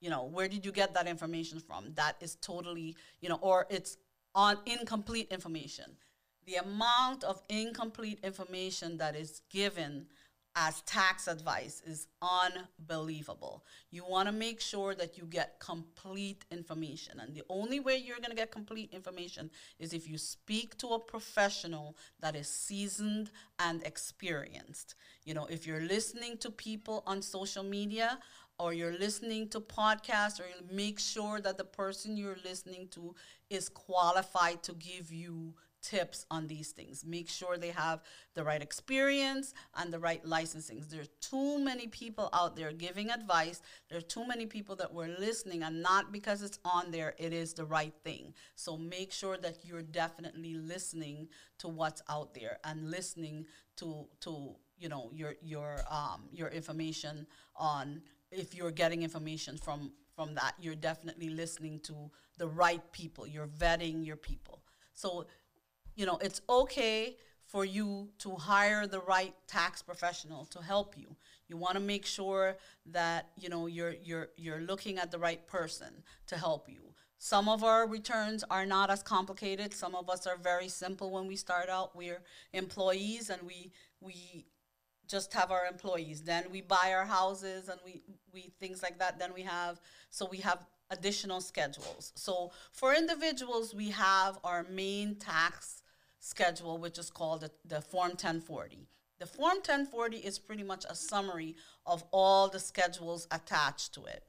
you 0.00 0.10
know 0.10 0.24
where 0.24 0.48
did 0.48 0.64
you 0.64 0.72
get 0.72 0.94
that 0.94 1.06
information 1.06 1.60
from? 1.60 1.92
That 1.94 2.16
is 2.20 2.36
totally 2.36 2.96
you 3.20 3.28
know 3.28 3.38
or 3.40 3.66
it's 3.70 3.96
on 4.34 4.58
incomplete 4.66 5.28
information 5.30 5.96
the 6.46 6.56
amount 6.56 7.24
of 7.24 7.42
incomplete 7.48 8.20
information 8.22 8.98
that 8.98 9.16
is 9.16 9.42
given 9.50 10.06
as 10.56 10.80
tax 10.82 11.28
advice 11.28 11.80
is 11.86 12.08
unbelievable. 12.20 13.64
You 13.90 14.04
want 14.04 14.26
to 14.26 14.32
make 14.32 14.60
sure 14.60 14.94
that 14.96 15.16
you 15.16 15.24
get 15.24 15.60
complete 15.60 16.44
information. 16.50 17.20
And 17.20 17.34
the 17.34 17.44
only 17.48 17.78
way 17.78 17.96
you're 17.96 18.18
going 18.18 18.30
to 18.30 18.36
get 18.36 18.50
complete 18.50 18.92
information 18.92 19.50
is 19.78 19.92
if 19.92 20.08
you 20.08 20.18
speak 20.18 20.76
to 20.78 20.88
a 20.88 20.98
professional 20.98 21.96
that 22.20 22.34
is 22.34 22.48
seasoned 22.48 23.30
and 23.60 23.82
experienced. 23.84 24.96
You 25.24 25.34
know, 25.34 25.46
if 25.46 25.66
you're 25.66 25.82
listening 25.82 26.36
to 26.38 26.50
people 26.50 27.04
on 27.06 27.22
social 27.22 27.62
media 27.62 28.18
or 28.58 28.74
you're 28.74 28.98
listening 28.98 29.48
to 29.48 29.60
podcasts, 29.60 30.38
or 30.38 30.44
you 30.44 30.76
make 30.76 30.98
sure 30.98 31.40
that 31.40 31.56
the 31.56 31.64
person 31.64 32.16
you're 32.16 32.36
listening 32.44 32.88
to 32.90 33.14
is 33.48 33.70
qualified 33.70 34.62
to 34.64 34.74
give 34.74 35.10
you 35.10 35.54
tips 35.82 36.26
on 36.30 36.46
these 36.46 36.72
things. 36.72 37.04
Make 37.04 37.28
sure 37.28 37.56
they 37.56 37.70
have 37.70 38.00
the 38.34 38.44
right 38.44 38.62
experience 38.62 39.54
and 39.76 39.92
the 39.92 39.98
right 39.98 40.24
licensing. 40.24 40.84
There's 40.90 41.08
too 41.20 41.58
many 41.58 41.86
people 41.86 42.28
out 42.32 42.56
there 42.56 42.72
giving 42.72 43.10
advice. 43.10 43.62
There's 43.88 44.04
too 44.04 44.26
many 44.26 44.46
people 44.46 44.76
that 44.76 44.92
were 44.92 45.08
listening, 45.08 45.62
and 45.62 45.82
not 45.82 46.12
because 46.12 46.42
it's 46.42 46.58
on 46.64 46.90
there, 46.90 47.14
it 47.18 47.32
is 47.32 47.54
the 47.54 47.64
right 47.64 47.94
thing. 48.04 48.34
So 48.54 48.76
make 48.76 49.12
sure 49.12 49.36
that 49.38 49.64
you're 49.64 49.82
definitely 49.82 50.54
listening 50.54 51.28
to 51.58 51.68
what's 51.68 52.02
out 52.08 52.34
there 52.34 52.58
and 52.64 52.90
listening 52.90 53.46
to 53.76 54.06
to 54.20 54.56
you 54.78 54.88
know 54.88 55.10
your 55.14 55.34
your 55.42 55.76
um 55.90 56.22
your 56.32 56.48
information 56.48 57.26
on 57.56 58.00
if 58.30 58.54
you're 58.54 58.70
getting 58.70 59.02
information 59.02 59.56
from 59.56 59.92
from 60.14 60.34
that 60.34 60.54
you're 60.60 60.74
definitely 60.74 61.28
listening 61.28 61.80
to 61.80 62.10
the 62.38 62.46
right 62.46 62.92
people 62.92 63.26
you're 63.26 63.46
vetting 63.46 64.04
your 64.04 64.16
people 64.16 64.62
so 64.94 65.26
you 66.00 66.06
know, 66.06 66.18
it's 66.22 66.40
okay 66.48 67.14
for 67.44 67.62
you 67.62 68.08
to 68.20 68.34
hire 68.34 68.86
the 68.86 69.00
right 69.00 69.34
tax 69.46 69.82
professional 69.82 70.46
to 70.46 70.62
help 70.62 70.96
you. 70.96 71.14
You 71.46 71.58
want 71.58 71.74
to 71.74 71.80
make 71.80 72.06
sure 72.06 72.56
that, 72.86 73.28
you 73.36 73.50
know, 73.50 73.66
you're 73.66 73.96
you're 74.02 74.28
you're 74.38 74.62
looking 74.62 74.96
at 74.98 75.10
the 75.10 75.18
right 75.18 75.46
person 75.46 75.92
to 76.28 76.38
help 76.38 76.70
you. 76.70 76.94
Some 77.18 77.50
of 77.50 77.62
our 77.62 77.86
returns 77.86 78.44
are 78.50 78.64
not 78.64 78.88
as 78.88 79.02
complicated. 79.02 79.74
Some 79.74 79.94
of 79.94 80.08
us 80.08 80.26
are 80.26 80.38
very 80.38 80.68
simple 80.68 81.10
when 81.10 81.26
we 81.26 81.36
start 81.36 81.68
out. 81.68 81.94
We're 81.94 82.22
employees 82.54 83.28
and 83.28 83.42
we 83.42 83.70
we 84.00 84.46
just 85.06 85.34
have 85.34 85.50
our 85.50 85.66
employees. 85.66 86.22
Then 86.22 86.44
we 86.50 86.62
buy 86.62 86.94
our 86.94 87.04
houses 87.04 87.68
and 87.68 87.78
we 87.84 88.00
we 88.32 88.54
things 88.58 88.82
like 88.82 88.98
that. 89.00 89.18
Then 89.18 89.34
we 89.34 89.42
have 89.42 89.82
so 90.08 90.26
we 90.30 90.38
have 90.38 90.64
additional 90.90 91.42
schedules. 91.42 92.12
So 92.16 92.52
for 92.72 92.94
individuals, 92.94 93.74
we 93.74 93.90
have 93.90 94.38
our 94.42 94.64
main 94.70 95.16
tax 95.16 95.79
schedule, 96.20 96.78
which 96.78 96.98
is 96.98 97.10
called 97.10 97.40
the, 97.40 97.50
the 97.64 97.80
Form 97.80 98.10
1040. 98.10 98.86
The 99.18 99.26
Form 99.26 99.56
1040 99.56 100.18
is 100.18 100.38
pretty 100.38 100.62
much 100.62 100.84
a 100.88 100.94
summary 100.94 101.56
of 101.84 102.04
all 102.12 102.48
the 102.48 102.60
schedules 102.60 103.26
attached 103.30 103.92
to 103.94 104.04
it. 104.04 104.24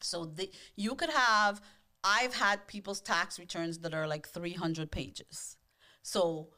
So 0.00 0.26
the, 0.26 0.50
you 0.76 0.94
could 0.94 1.10
have, 1.10 1.60
I've 2.04 2.34
had 2.34 2.66
people's 2.66 3.00
tax 3.00 3.38
returns 3.38 3.78
that 3.78 3.94
are 3.94 4.06
like 4.06 4.28
300 4.28 4.90
pages. 4.90 5.56
So 6.02 6.48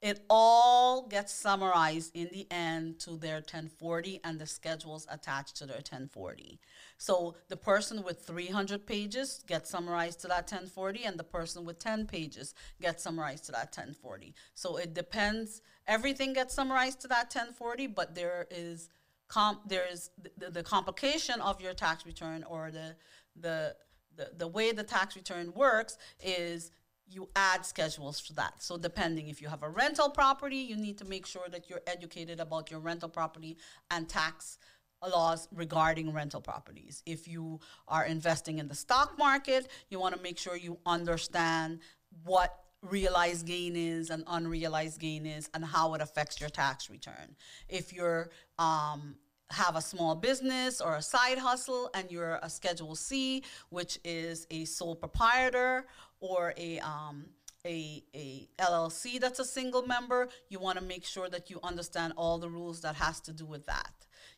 it 0.00 0.24
all 0.30 1.08
gets 1.08 1.32
summarized 1.32 2.14
in 2.14 2.28
the 2.32 2.46
end 2.50 3.00
to 3.00 3.16
their 3.16 3.36
1040 3.36 4.20
and 4.22 4.38
the 4.38 4.46
schedules 4.46 5.06
attached 5.10 5.56
to 5.56 5.66
their 5.66 5.78
1040. 5.78 6.60
So 6.98 7.34
the 7.48 7.56
person 7.56 8.04
with 8.04 8.20
300 8.20 8.86
pages 8.86 9.42
gets 9.46 9.70
summarized 9.70 10.20
to 10.20 10.28
that 10.28 10.50
1040 10.50 11.04
and 11.04 11.18
the 11.18 11.24
person 11.24 11.64
with 11.64 11.80
10 11.80 12.06
pages 12.06 12.54
gets 12.80 13.02
summarized 13.02 13.46
to 13.46 13.52
that 13.52 13.76
1040. 13.76 14.34
So 14.54 14.76
it 14.76 14.94
depends 14.94 15.62
everything 15.88 16.32
gets 16.32 16.54
summarized 16.54 17.00
to 17.00 17.08
that 17.08 17.34
1040 17.34 17.88
but 17.88 18.14
there 18.14 18.46
is 18.50 18.90
comp 19.26 19.68
there 19.68 19.86
is 19.90 20.10
the, 20.38 20.50
the 20.50 20.62
complication 20.62 21.40
of 21.40 21.60
your 21.60 21.74
tax 21.74 22.06
return 22.06 22.44
or 22.44 22.70
the 22.70 22.94
the 23.40 23.74
the, 24.16 24.30
the 24.36 24.48
way 24.48 24.72
the 24.72 24.82
tax 24.82 25.16
return 25.16 25.52
works 25.54 25.96
is 26.22 26.72
you 27.10 27.28
add 27.34 27.64
schedules 27.64 28.20
to 28.22 28.34
that. 28.34 28.62
So 28.62 28.76
depending 28.76 29.28
if 29.28 29.40
you 29.40 29.48
have 29.48 29.62
a 29.62 29.68
rental 29.68 30.10
property, 30.10 30.56
you 30.56 30.76
need 30.76 30.98
to 30.98 31.04
make 31.04 31.26
sure 31.26 31.46
that 31.50 31.70
you're 31.70 31.80
educated 31.86 32.40
about 32.40 32.70
your 32.70 32.80
rental 32.80 33.08
property 33.08 33.56
and 33.90 34.08
tax 34.08 34.58
laws 35.02 35.48
regarding 35.54 36.12
rental 36.12 36.40
properties. 36.40 37.02
If 37.06 37.28
you 37.28 37.60
are 37.86 38.04
investing 38.04 38.58
in 38.58 38.68
the 38.68 38.74
stock 38.74 39.16
market, 39.18 39.68
you 39.90 39.98
want 39.98 40.16
to 40.16 40.22
make 40.22 40.38
sure 40.38 40.56
you 40.56 40.78
understand 40.84 41.80
what 42.24 42.64
realized 42.82 43.46
gain 43.46 43.74
is 43.76 44.10
and 44.10 44.24
unrealized 44.26 45.00
gain 45.00 45.26
is 45.26 45.50
and 45.54 45.64
how 45.64 45.94
it 45.94 46.00
affects 46.00 46.40
your 46.40 46.50
tax 46.50 46.90
return. 46.90 47.36
If 47.68 47.92
you're 47.92 48.30
um, 48.58 49.16
have 49.50 49.76
a 49.76 49.80
small 49.80 50.14
business 50.14 50.80
or 50.80 50.96
a 50.96 51.02
side 51.02 51.38
hustle 51.38 51.90
and 51.94 52.10
you're 52.10 52.38
a 52.42 52.50
Schedule 52.50 52.94
C, 52.94 53.42
which 53.70 53.98
is 54.04 54.46
a 54.50 54.64
sole 54.64 54.94
proprietor 54.94 55.86
or 56.20 56.54
a 56.56 56.78
um, 56.80 57.26
a, 57.64 58.02
a 58.14 58.48
LLC 58.58 59.20
that's 59.20 59.38
a 59.38 59.44
single 59.44 59.86
member, 59.86 60.28
you 60.48 60.58
want 60.58 60.78
to 60.78 60.84
make 60.84 61.04
sure 61.04 61.28
that 61.28 61.50
you 61.50 61.58
understand 61.62 62.12
all 62.16 62.38
the 62.38 62.48
rules 62.48 62.80
that 62.82 62.94
has 62.94 63.20
to 63.22 63.32
do 63.32 63.44
with 63.44 63.66
that. 63.66 63.92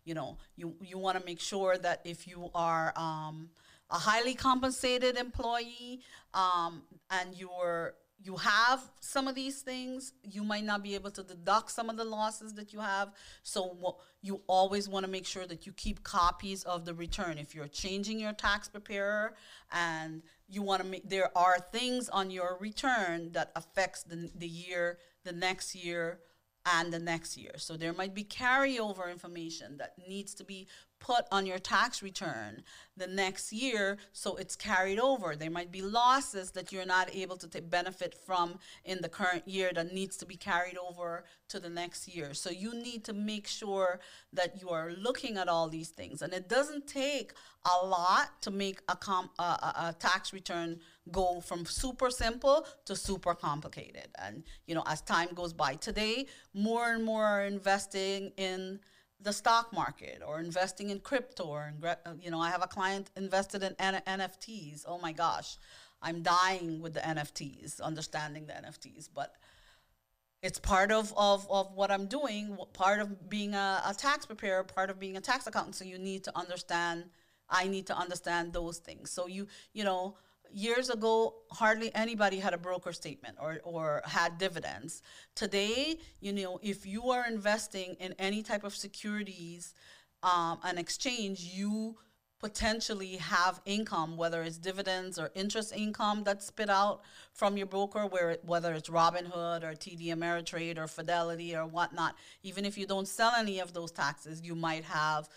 You 0.04 0.14
know, 0.14 0.38
you, 0.56 0.74
you 0.82 0.98
want 0.98 1.18
to 1.18 1.24
make 1.24 1.40
sure 1.40 1.76
that 1.78 2.00
if 2.04 2.26
you 2.26 2.50
are 2.54 2.92
um, 2.96 3.50
a 3.90 3.98
highly 3.98 4.34
compensated 4.34 5.16
employee 5.16 6.00
um, 6.34 6.82
and 7.10 7.34
you're 7.36 7.94
you 8.22 8.36
have 8.36 8.80
some 9.00 9.28
of 9.28 9.34
these 9.34 9.62
things, 9.62 10.12
you 10.22 10.44
might 10.44 10.64
not 10.64 10.82
be 10.82 10.94
able 10.94 11.10
to 11.12 11.22
deduct 11.22 11.70
some 11.70 11.88
of 11.88 11.96
the 11.96 12.04
losses 12.04 12.52
that 12.54 12.72
you 12.72 12.80
have. 12.80 13.12
So 13.42 13.96
you 14.20 14.42
always 14.46 14.88
want 14.88 15.06
to 15.06 15.10
make 15.10 15.26
sure 15.26 15.46
that 15.46 15.66
you 15.66 15.72
keep 15.72 16.02
copies 16.02 16.62
of 16.64 16.84
the 16.84 16.92
return. 16.92 17.38
If 17.38 17.54
you're 17.54 17.68
changing 17.68 18.20
your 18.20 18.32
tax 18.32 18.68
preparer 18.68 19.34
and 19.72 20.22
you 20.48 20.62
want 20.62 20.82
to 20.82 20.88
make, 20.88 21.08
there 21.08 21.36
are 21.36 21.58
things 21.72 22.08
on 22.10 22.30
your 22.30 22.58
return 22.60 23.32
that 23.32 23.52
affects 23.56 24.02
the, 24.02 24.30
the 24.36 24.48
year, 24.48 24.98
the 25.24 25.32
next 25.32 25.74
year, 25.74 26.20
and 26.66 26.92
the 26.92 26.98
next 26.98 27.38
year. 27.38 27.52
So 27.56 27.76
there 27.76 27.94
might 27.94 28.14
be 28.14 28.24
carryover 28.24 29.10
information 29.10 29.78
that 29.78 29.94
needs 30.06 30.34
to 30.34 30.44
be 30.44 30.68
put 31.00 31.24
on 31.32 31.46
your 31.46 31.58
tax 31.58 32.02
return 32.02 32.62
the 32.96 33.06
next 33.06 33.52
year 33.52 33.96
so 34.12 34.36
it's 34.36 34.54
carried 34.54 35.00
over. 35.00 35.34
There 35.34 35.50
might 35.50 35.72
be 35.72 35.80
losses 35.80 36.50
that 36.52 36.70
you're 36.70 36.86
not 36.86 37.12
able 37.14 37.38
to 37.38 37.62
benefit 37.62 38.14
from 38.14 38.58
in 38.84 39.00
the 39.00 39.08
current 39.08 39.48
year 39.48 39.70
that 39.74 39.92
needs 39.92 40.16
to 40.18 40.26
be 40.26 40.36
carried 40.36 40.76
over 40.76 41.24
to 41.48 41.58
the 41.58 41.70
next 41.70 42.06
year. 42.14 42.34
So 42.34 42.50
you 42.50 42.74
need 42.74 43.04
to 43.04 43.14
make 43.14 43.46
sure 43.46 44.00
that 44.34 44.60
you 44.60 44.68
are 44.68 44.92
looking 44.92 45.38
at 45.38 45.48
all 45.48 45.68
these 45.68 45.88
things. 45.88 46.20
And 46.20 46.32
it 46.34 46.48
doesn't 46.48 46.86
take 46.86 47.32
a 47.64 47.86
lot 47.86 48.42
to 48.42 48.50
make 48.50 48.80
a, 48.88 48.94
com- 48.94 49.30
a, 49.38 49.42
a, 49.42 49.74
a 49.88 49.96
tax 49.98 50.32
return 50.32 50.80
go 51.10 51.40
from 51.40 51.64
super 51.64 52.10
simple 52.10 52.66
to 52.84 52.94
super 52.94 53.34
complicated. 53.34 54.08
And 54.22 54.44
you 54.66 54.74
know, 54.74 54.84
as 54.86 55.00
time 55.00 55.30
goes 55.34 55.54
by, 55.54 55.74
today 55.76 56.26
more 56.52 56.92
and 56.92 57.02
more 57.02 57.24
are 57.24 57.44
investing 57.44 58.32
in 58.36 58.80
the 59.22 59.32
stock 59.32 59.72
market 59.72 60.22
or 60.26 60.40
investing 60.40 60.90
in 60.90 60.98
crypto 61.00 61.44
or 61.44 61.72
uh, 61.84 61.96
you 62.20 62.30
know 62.30 62.40
i 62.40 62.50
have 62.50 62.62
a 62.62 62.66
client 62.66 63.10
invested 63.16 63.62
in 63.62 63.74
N- 63.78 64.02
nfts 64.06 64.84
oh 64.86 64.98
my 64.98 65.12
gosh. 65.12 65.58
I'm 66.02 66.22
dying 66.22 66.80
with 66.80 66.94
the 66.94 67.00
nfts 67.00 67.80
understanding 67.80 68.46
the 68.46 68.54
nfts 68.54 69.08
but 69.14 69.34
it's 70.42 70.58
part 70.58 70.90
of, 70.90 71.12
of, 71.16 71.46
of 71.50 71.74
what 71.74 71.90
i'm 71.90 72.06
doing 72.06 72.56
part 72.72 73.00
of 73.00 73.28
being 73.28 73.54
a, 73.54 73.82
a 73.86 73.94
tax 73.94 74.24
preparer 74.24 74.64
part 74.64 74.88
of 74.90 74.98
being 74.98 75.16
a 75.16 75.20
tax 75.20 75.46
accountant. 75.46 75.74
So 75.74 75.84
you 75.84 75.98
need 75.98 76.24
to 76.24 76.38
understand 76.38 77.04
i 77.50 77.66
need 77.66 77.86
to 77.88 77.96
understand 77.96 78.52
those 78.52 78.78
things. 78.78 79.10
So 79.10 79.26
you 79.26 79.46
you 79.74 79.84
know 79.84 80.16
years 80.52 80.90
ago 80.90 81.34
hardly 81.50 81.94
anybody 81.94 82.38
had 82.38 82.54
a 82.54 82.58
broker 82.58 82.92
statement 82.92 83.36
or, 83.40 83.58
or 83.64 84.02
had 84.04 84.38
dividends 84.38 85.02
today 85.34 85.98
you 86.20 86.32
know 86.32 86.58
if 86.62 86.86
you 86.86 87.10
are 87.10 87.26
investing 87.26 87.96
in 88.00 88.14
any 88.18 88.42
type 88.42 88.64
of 88.64 88.74
securities 88.74 89.74
um, 90.22 90.58
an 90.64 90.78
exchange 90.78 91.40
you 91.54 91.96
potentially 92.40 93.16
have 93.16 93.60
income, 93.66 94.16
whether 94.16 94.42
it's 94.42 94.56
dividends 94.56 95.18
or 95.18 95.30
interest 95.34 95.74
income 95.76 96.24
that's 96.24 96.46
spit 96.46 96.70
out 96.70 97.02
from 97.34 97.56
your 97.56 97.66
broker, 97.66 98.06
where 98.06 98.30
it, 98.30 98.42
whether 98.44 98.72
it's 98.72 98.88
Robinhood 98.88 99.62
or 99.62 99.74
TD 99.74 100.06
Ameritrade 100.06 100.78
or 100.78 100.88
Fidelity 100.88 101.54
or 101.54 101.66
whatnot. 101.66 102.16
Even 102.42 102.64
if 102.64 102.78
you 102.78 102.86
don't 102.86 103.06
sell 103.06 103.32
any 103.36 103.60
of 103.60 103.74
those 103.74 103.92
taxes, 103.92 104.40
you 104.42 104.54
might 104.54 104.84
have 104.84 105.28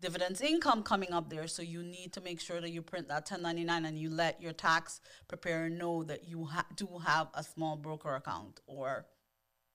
dividends 0.00 0.40
income 0.40 0.82
coming 0.82 1.12
up 1.12 1.30
there. 1.30 1.46
So 1.46 1.62
you 1.62 1.82
need 1.82 2.12
to 2.14 2.20
make 2.20 2.40
sure 2.40 2.60
that 2.60 2.70
you 2.70 2.82
print 2.82 3.08
that 3.08 3.30
1099 3.30 3.84
and 3.84 3.98
you 3.98 4.10
let 4.10 4.40
your 4.40 4.52
tax 4.52 5.00
preparer 5.28 5.68
know 5.68 6.02
that 6.04 6.28
you 6.28 6.44
ha- 6.44 6.66
do 6.76 6.88
have 7.04 7.28
a 7.34 7.42
small 7.42 7.76
broker 7.76 8.14
account 8.14 8.60
or 8.66 9.06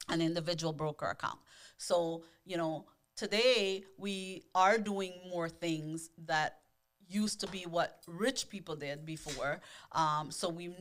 an 0.09 0.21
individual 0.21 0.73
broker 0.73 1.07
account. 1.07 1.39
So, 1.77 2.23
you 2.45 2.57
know, 2.57 2.85
today 3.15 3.83
we 3.97 4.43
are 4.53 4.77
doing 4.77 5.13
more 5.29 5.49
things 5.49 6.09
that 6.25 6.59
used 7.09 7.39
to 7.41 7.47
be 7.47 7.63
what 7.63 7.99
rich 8.07 8.49
people 8.49 8.75
did 8.75 9.05
before. 9.05 9.61
Um, 9.91 10.31
so 10.31 10.49
we 10.49 10.71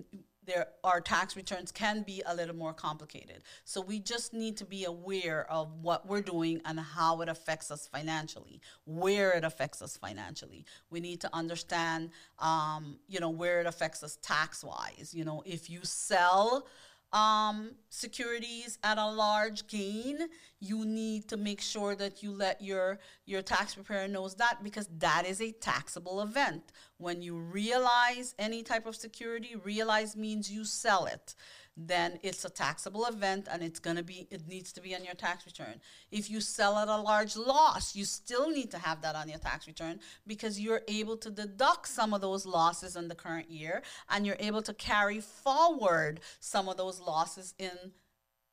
there 0.47 0.69
our 0.83 1.01
tax 1.01 1.37
returns 1.37 1.73
can 1.73 2.03
be 2.03 2.23
a 2.27 2.35
little 2.35 2.55
more 2.55 2.75
complicated. 2.75 3.43
So 3.65 3.81
we 3.81 3.99
just 3.99 4.35
need 4.35 4.57
to 4.59 4.65
be 4.65 4.85
aware 4.85 5.51
of 5.51 5.69
what 5.81 6.07
we're 6.07 6.21
doing 6.21 6.61
and 6.65 6.79
how 6.79 7.21
it 7.23 7.29
affects 7.29 7.71
us 7.71 7.87
financially, 7.87 8.61
where 8.85 9.33
it 9.33 9.45
affects 9.45 9.81
us 9.83 9.97
financially. 9.97 10.65
We 10.91 11.01
need 11.01 11.21
to 11.23 11.31
understand, 11.33 12.11
um, 12.39 12.99
you 13.09 13.21
know, 13.21 13.31
where 13.31 13.61
it 13.61 13.67
affects 13.67 14.03
us 14.03 14.19
tax 14.23 14.63
wise. 14.63 15.13
You 15.15 15.25
know, 15.25 15.43
if 15.47 15.71
you 15.71 15.81
sell 15.83 16.67
um, 17.15 17.71
securities 17.91 18.79
at 18.83 18.99
a 18.99 19.07
large 19.07 19.69
gain, 19.69 20.19
you 20.59 20.85
need 20.85 21.29
to 21.29 21.37
make 21.37 21.61
sure 21.61 21.95
that 21.95 22.23
you 22.23 22.33
let 22.33 22.61
your 22.61 22.99
your 23.25 23.41
tax 23.41 23.75
preparer 23.77 24.09
knows 24.09 24.35
that 24.35 24.65
because 24.65 24.89
that 24.99 25.25
is 25.25 25.41
a 25.41 25.53
taxable 25.53 26.21
event. 26.21 26.73
When 26.99 27.23
you 27.23 27.37
realize 27.37 28.35
any 28.39 28.63
type 28.65 28.85
of 28.85 28.97
security, 28.97 29.55
realize 29.55 30.17
means 30.17 30.51
you 30.51 30.65
sell 30.65 31.07
it 31.07 31.35
then 31.77 32.19
it's 32.23 32.45
a 32.45 32.51
taxable 32.51 33.05
event 33.07 33.49
and 33.51 33.63
it's 33.63 33.81
going 33.81 33.97
to 33.97 34.03
be 34.03 34.29
it 34.31 34.47
needs 34.47 34.73
to 34.73 34.81
be 34.81 34.95
on 34.95 35.05
your 35.05 35.15
tax 35.15 35.45
return. 35.45 35.81
If 36.11 36.31
you 36.31 36.41
sell 36.41 36.79
at 36.79 36.89
a 36.89 36.97
large 36.97 37.37
loss 37.37 37.97
you 37.97 38.05
still 38.05 38.51
need 38.51 38.71
to 38.71 38.79
have 38.79 39.03
that 39.03 39.17
on 39.17 39.29
your 39.29 39.39
tax 39.39 39.67
return 39.67 40.01
because 40.27 40.61
you're 40.61 40.83
able 40.87 41.17
to 41.19 41.31
deduct 41.31 41.89
some 41.89 42.15
of 42.15 42.21
those 42.21 42.47
losses 42.47 42.97
in 42.97 43.09
the 43.09 43.15
current 43.15 43.51
year 43.51 43.83
and 44.09 44.25
you're 44.25 44.37
able 44.39 44.63
to 44.63 44.75
carry 44.75 45.21
forward 45.21 46.21
some 46.41 46.69
of 46.69 46.77
those 46.77 47.01
losses 47.01 47.55
in 47.59 47.93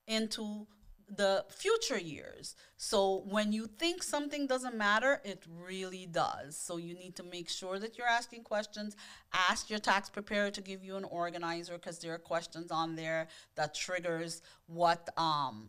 into 0.07 0.67
the 1.13 1.45
future 1.49 1.99
years. 1.99 2.55
So 2.77 3.23
when 3.27 3.51
you 3.51 3.67
think 3.67 4.01
something 4.01 4.47
doesn't 4.47 4.77
matter, 4.77 5.21
it 5.25 5.43
really 5.47 6.05
does. 6.05 6.57
So 6.57 6.77
you 6.77 6.93
need 6.93 7.15
to 7.17 7.23
make 7.23 7.49
sure 7.49 7.79
that 7.79 7.97
you're 7.97 8.07
asking 8.07 8.43
questions. 8.43 8.95
Ask 9.33 9.69
your 9.69 9.79
tax 9.79 10.09
preparer 10.09 10.51
to 10.51 10.61
give 10.61 10.83
you 10.83 10.95
an 10.95 11.03
organizer 11.03 11.73
because 11.73 11.99
there 11.99 12.13
are 12.13 12.17
questions 12.17 12.71
on 12.71 12.95
there 12.95 13.27
that 13.55 13.75
triggers 13.75 14.41
what 14.67 15.09
um 15.17 15.67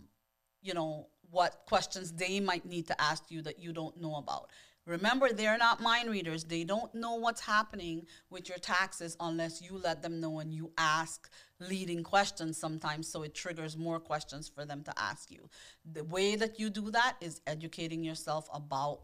you 0.63 0.75
know 0.75 1.09
what 1.31 1.63
questions 1.67 2.13
they 2.13 2.39
might 2.39 2.65
need 2.65 2.87
to 2.87 3.01
ask 3.01 3.31
you 3.31 3.43
that 3.43 3.59
you 3.59 3.73
don't 3.73 4.01
know 4.01 4.17
about. 4.17 4.51
Remember, 4.85 5.33
they're 5.33 5.59
not 5.59 5.81
mind 5.81 6.11
readers. 6.11 6.43
They 6.45 6.65
don't 6.65 6.93
know 6.93 7.15
what's 7.15 7.41
happening 7.41 8.05
with 8.31 8.49
your 8.49 8.59
taxes 8.59 9.17
unless 9.21 9.63
you 9.63 9.79
let 9.79 10.03
them 10.03 10.21
know 10.21 10.41
and 10.41 10.53
you 10.53 10.73
ask 10.77 11.31
leading 11.69 12.03
questions 12.03 12.57
sometimes 12.57 13.09
so 13.09 13.23
it 13.23 13.35
triggers 13.35 13.77
more 13.77 14.01
questions 14.01 14.49
for 14.49 14.65
them 14.65 14.83
to 14.85 14.93
ask 14.99 15.31
you. 15.31 15.49
The 15.93 16.05
way 16.05 16.37
that 16.37 16.59
you 16.59 16.71
do 16.71 16.91
that 16.91 17.17
is 17.21 17.41
educating 17.47 18.03
yourself 18.03 18.49
about 18.53 19.01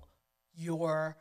your 0.55 1.17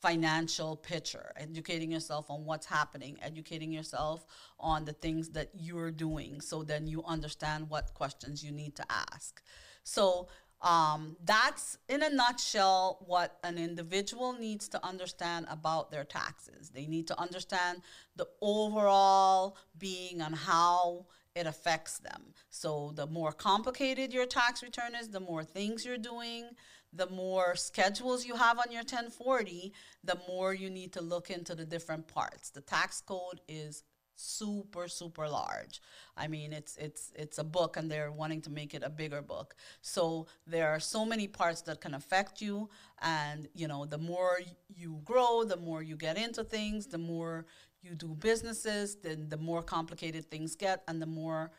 financial 0.00 0.76
picture, 0.76 1.32
educating 1.36 1.92
yourself 1.92 2.30
on 2.30 2.44
what's 2.44 2.66
happening, 2.66 3.18
educating 3.20 3.70
yourself 3.70 4.24
on 4.58 4.84
the 4.84 4.94
things 4.94 5.28
that 5.30 5.50
you're 5.54 5.90
doing 5.90 6.40
so 6.40 6.62
then 6.62 6.86
you 6.86 7.04
understand 7.04 7.68
what 7.68 7.92
questions 7.94 8.42
you 8.42 8.50
need 8.50 8.74
to 8.76 8.84
ask. 8.88 9.42
So 9.84 10.28
um, 10.62 11.16
that's 11.24 11.78
in 11.88 12.02
a 12.02 12.10
nutshell 12.10 12.98
what 13.06 13.38
an 13.42 13.56
individual 13.56 14.34
needs 14.34 14.68
to 14.68 14.86
understand 14.86 15.46
about 15.48 15.90
their 15.90 16.04
taxes. 16.04 16.70
They 16.70 16.86
need 16.86 17.06
to 17.08 17.20
understand 17.20 17.80
the 18.16 18.28
overall 18.42 19.56
being 19.78 20.20
and 20.20 20.34
how 20.34 21.06
it 21.34 21.46
affects 21.46 21.98
them. 21.98 22.34
So, 22.50 22.92
the 22.94 23.06
more 23.06 23.32
complicated 23.32 24.12
your 24.12 24.26
tax 24.26 24.62
return 24.62 24.94
is, 24.94 25.08
the 25.08 25.20
more 25.20 25.44
things 25.44 25.86
you're 25.86 25.96
doing, 25.96 26.50
the 26.92 27.08
more 27.08 27.54
schedules 27.54 28.26
you 28.26 28.34
have 28.34 28.58
on 28.58 28.72
your 28.72 28.80
1040, 28.80 29.72
the 30.02 30.18
more 30.28 30.52
you 30.52 30.68
need 30.68 30.92
to 30.94 31.00
look 31.00 31.30
into 31.30 31.54
the 31.54 31.64
different 31.64 32.08
parts. 32.08 32.50
The 32.50 32.60
tax 32.60 33.00
code 33.00 33.40
is 33.48 33.84
super 34.20 34.88
super 34.88 35.28
large. 35.28 35.80
I 36.16 36.28
mean 36.28 36.52
it's 36.52 36.76
it's 36.76 37.12
it's 37.14 37.38
a 37.38 37.44
book 37.44 37.76
and 37.76 37.90
they're 37.90 38.12
wanting 38.12 38.42
to 38.42 38.50
make 38.50 38.74
it 38.74 38.82
a 38.84 38.90
bigger 38.90 39.22
book. 39.22 39.54
So 39.80 40.26
there 40.46 40.68
are 40.68 40.80
so 40.80 41.04
many 41.04 41.26
parts 41.28 41.62
that 41.62 41.80
can 41.80 41.94
affect 41.94 42.40
you 42.40 42.68
and 43.00 43.48
you 43.54 43.68
know 43.68 43.84
the 43.84 43.98
more 43.98 44.38
you 44.74 45.00
grow 45.04 45.44
the 45.44 45.56
more 45.56 45.82
you 45.82 45.96
get 45.96 46.16
into 46.16 46.44
things 46.44 46.86
the 46.86 46.98
more 46.98 47.46
you 47.82 47.94
do 47.94 48.08
businesses 48.08 48.96
then 48.96 49.28
the 49.28 49.38
more 49.38 49.62
complicated 49.62 50.30
things 50.30 50.54
get 50.54 50.82
and 50.86 51.00
the 51.00 51.06
more 51.06 51.50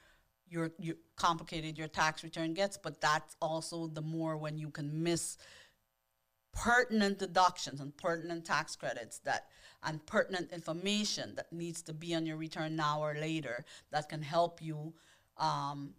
your, 0.51 0.71
your 0.77 0.95
complicated 1.15 1.77
your 1.77 1.87
tax 1.87 2.23
return 2.23 2.53
gets. 2.53 2.77
But 2.77 3.01
that's 3.01 3.35
also 3.41 3.87
the 3.87 4.01
more 4.01 4.37
when 4.37 4.57
you 4.57 4.69
can 4.69 5.01
miss 5.01 5.37
pertinent 6.53 7.17
deductions 7.17 7.79
and 7.79 7.95
pertinent 7.95 8.45
tax 8.45 8.75
credits 8.75 9.19
that 9.19 9.47
and 9.83 10.05
pertinent 10.05 10.51
information 10.51 11.33
that 11.35 11.51
needs 11.51 11.81
to 11.81 11.93
be 11.93 12.13
on 12.13 12.25
your 12.25 12.37
return 12.37 12.75
now 12.75 13.01
or 13.01 13.15
later 13.15 13.65
that 13.91 14.09
can 14.09 14.21
help 14.21 14.61
you 14.61 14.93
um, 15.37 15.93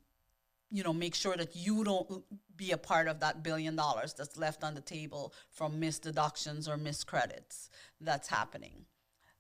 you 0.70 0.82
know 0.82 0.92
make 0.92 1.14
sure 1.14 1.36
that 1.36 1.54
you 1.54 1.84
don't 1.84 2.24
be 2.56 2.72
a 2.72 2.78
part 2.78 3.08
of 3.08 3.20
that 3.20 3.42
billion 3.42 3.76
dollars 3.76 4.14
that's 4.14 4.38
left 4.38 4.64
on 4.64 4.74
the 4.74 4.80
table 4.80 5.34
from 5.50 5.78
missed 5.78 6.02
deductions 6.02 6.68
or 6.68 6.76
missed 6.76 7.06
credits 7.06 7.70
that's 8.00 8.28
happening. 8.28 8.86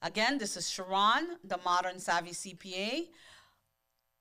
Again 0.02 0.38
this 0.38 0.56
is 0.56 0.68
sharon 0.68 1.38
the 1.44 1.58
modern 1.64 1.98
savvy 1.98 2.32
cpa 2.32 3.06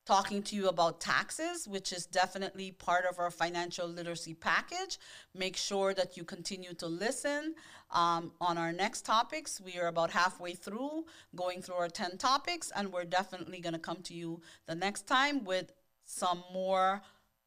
talking 0.05 0.41
to 0.41 0.55
you 0.55 0.67
about 0.67 0.99
taxes, 0.99 1.67
which 1.67 1.91
is 1.93 2.05
definitely 2.05 2.71
part 2.71 3.05
of 3.05 3.19
our 3.19 3.29
financial 3.29 3.87
literacy 3.87 4.33
package. 4.33 4.97
Make 5.35 5.55
sure 5.55 5.93
that 5.93 6.17
you 6.17 6.23
continue 6.23 6.73
to 6.75 6.87
listen 6.87 7.55
um, 7.91 8.31
on 8.41 8.57
our 8.57 8.71
next 8.71 9.05
topics. 9.05 9.61
We 9.61 9.77
are 9.79 9.87
about 9.87 10.11
halfway 10.11 10.53
through 10.53 11.05
going 11.35 11.61
through 11.61 11.75
our 11.75 11.89
10 11.89 12.17
topics, 12.17 12.71
and 12.75 12.91
we're 12.91 13.05
definitely 13.05 13.59
going 13.59 13.73
to 13.73 13.79
come 13.79 14.01
to 14.03 14.13
you 14.13 14.41
the 14.65 14.75
next 14.75 15.07
time 15.07 15.43
with 15.43 15.71
some 16.03 16.43
more 16.51 17.01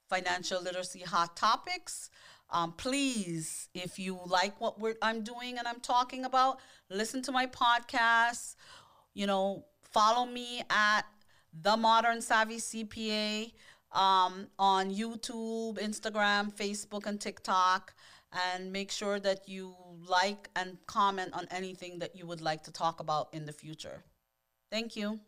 financial 0.08 0.62
literacy 0.62 1.00
hot 1.00 1.36
topics. 1.36 2.10
Um, 2.50 2.72
please, 2.72 3.68
if 3.74 3.98
you 3.98 4.20
like 4.26 4.60
what 4.60 4.76
I'm 5.02 5.22
doing 5.22 5.58
and 5.58 5.66
I'm 5.66 5.80
talking 5.80 6.24
about, 6.24 6.60
listen 6.88 7.20
to 7.22 7.32
my 7.32 7.46
podcast. 7.46 8.54
You 9.12 9.26
know, 9.26 9.64
follow 9.90 10.26
me 10.26 10.62
at 10.70 11.02
the 11.62 11.76
Modern 11.76 12.20
Savvy 12.20 12.56
CPA 12.56 13.52
um, 13.92 14.48
on 14.58 14.90
YouTube, 14.90 15.78
Instagram, 15.78 16.52
Facebook, 16.52 17.06
and 17.06 17.20
TikTok. 17.20 17.94
And 18.52 18.72
make 18.72 18.90
sure 18.90 19.20
that 19.20 19.48
you 19.48 19.76
like 20.08 20.50
and 20.56 20.76
comment 20.86 21.30
on 21.34 21.46
anything 21.52 22.00
that 22.00 22.16
you 22.16 22.26
would 22.26 22.40
like 22.40 22.64
to 22.64 22.72
talk 22.72 22.98
about 22.98 23.28
in 23.32 23.44
the 23.44 23.52
future. 23.52 24.02
Thank 24.72 24.96
you. 24.96 25.20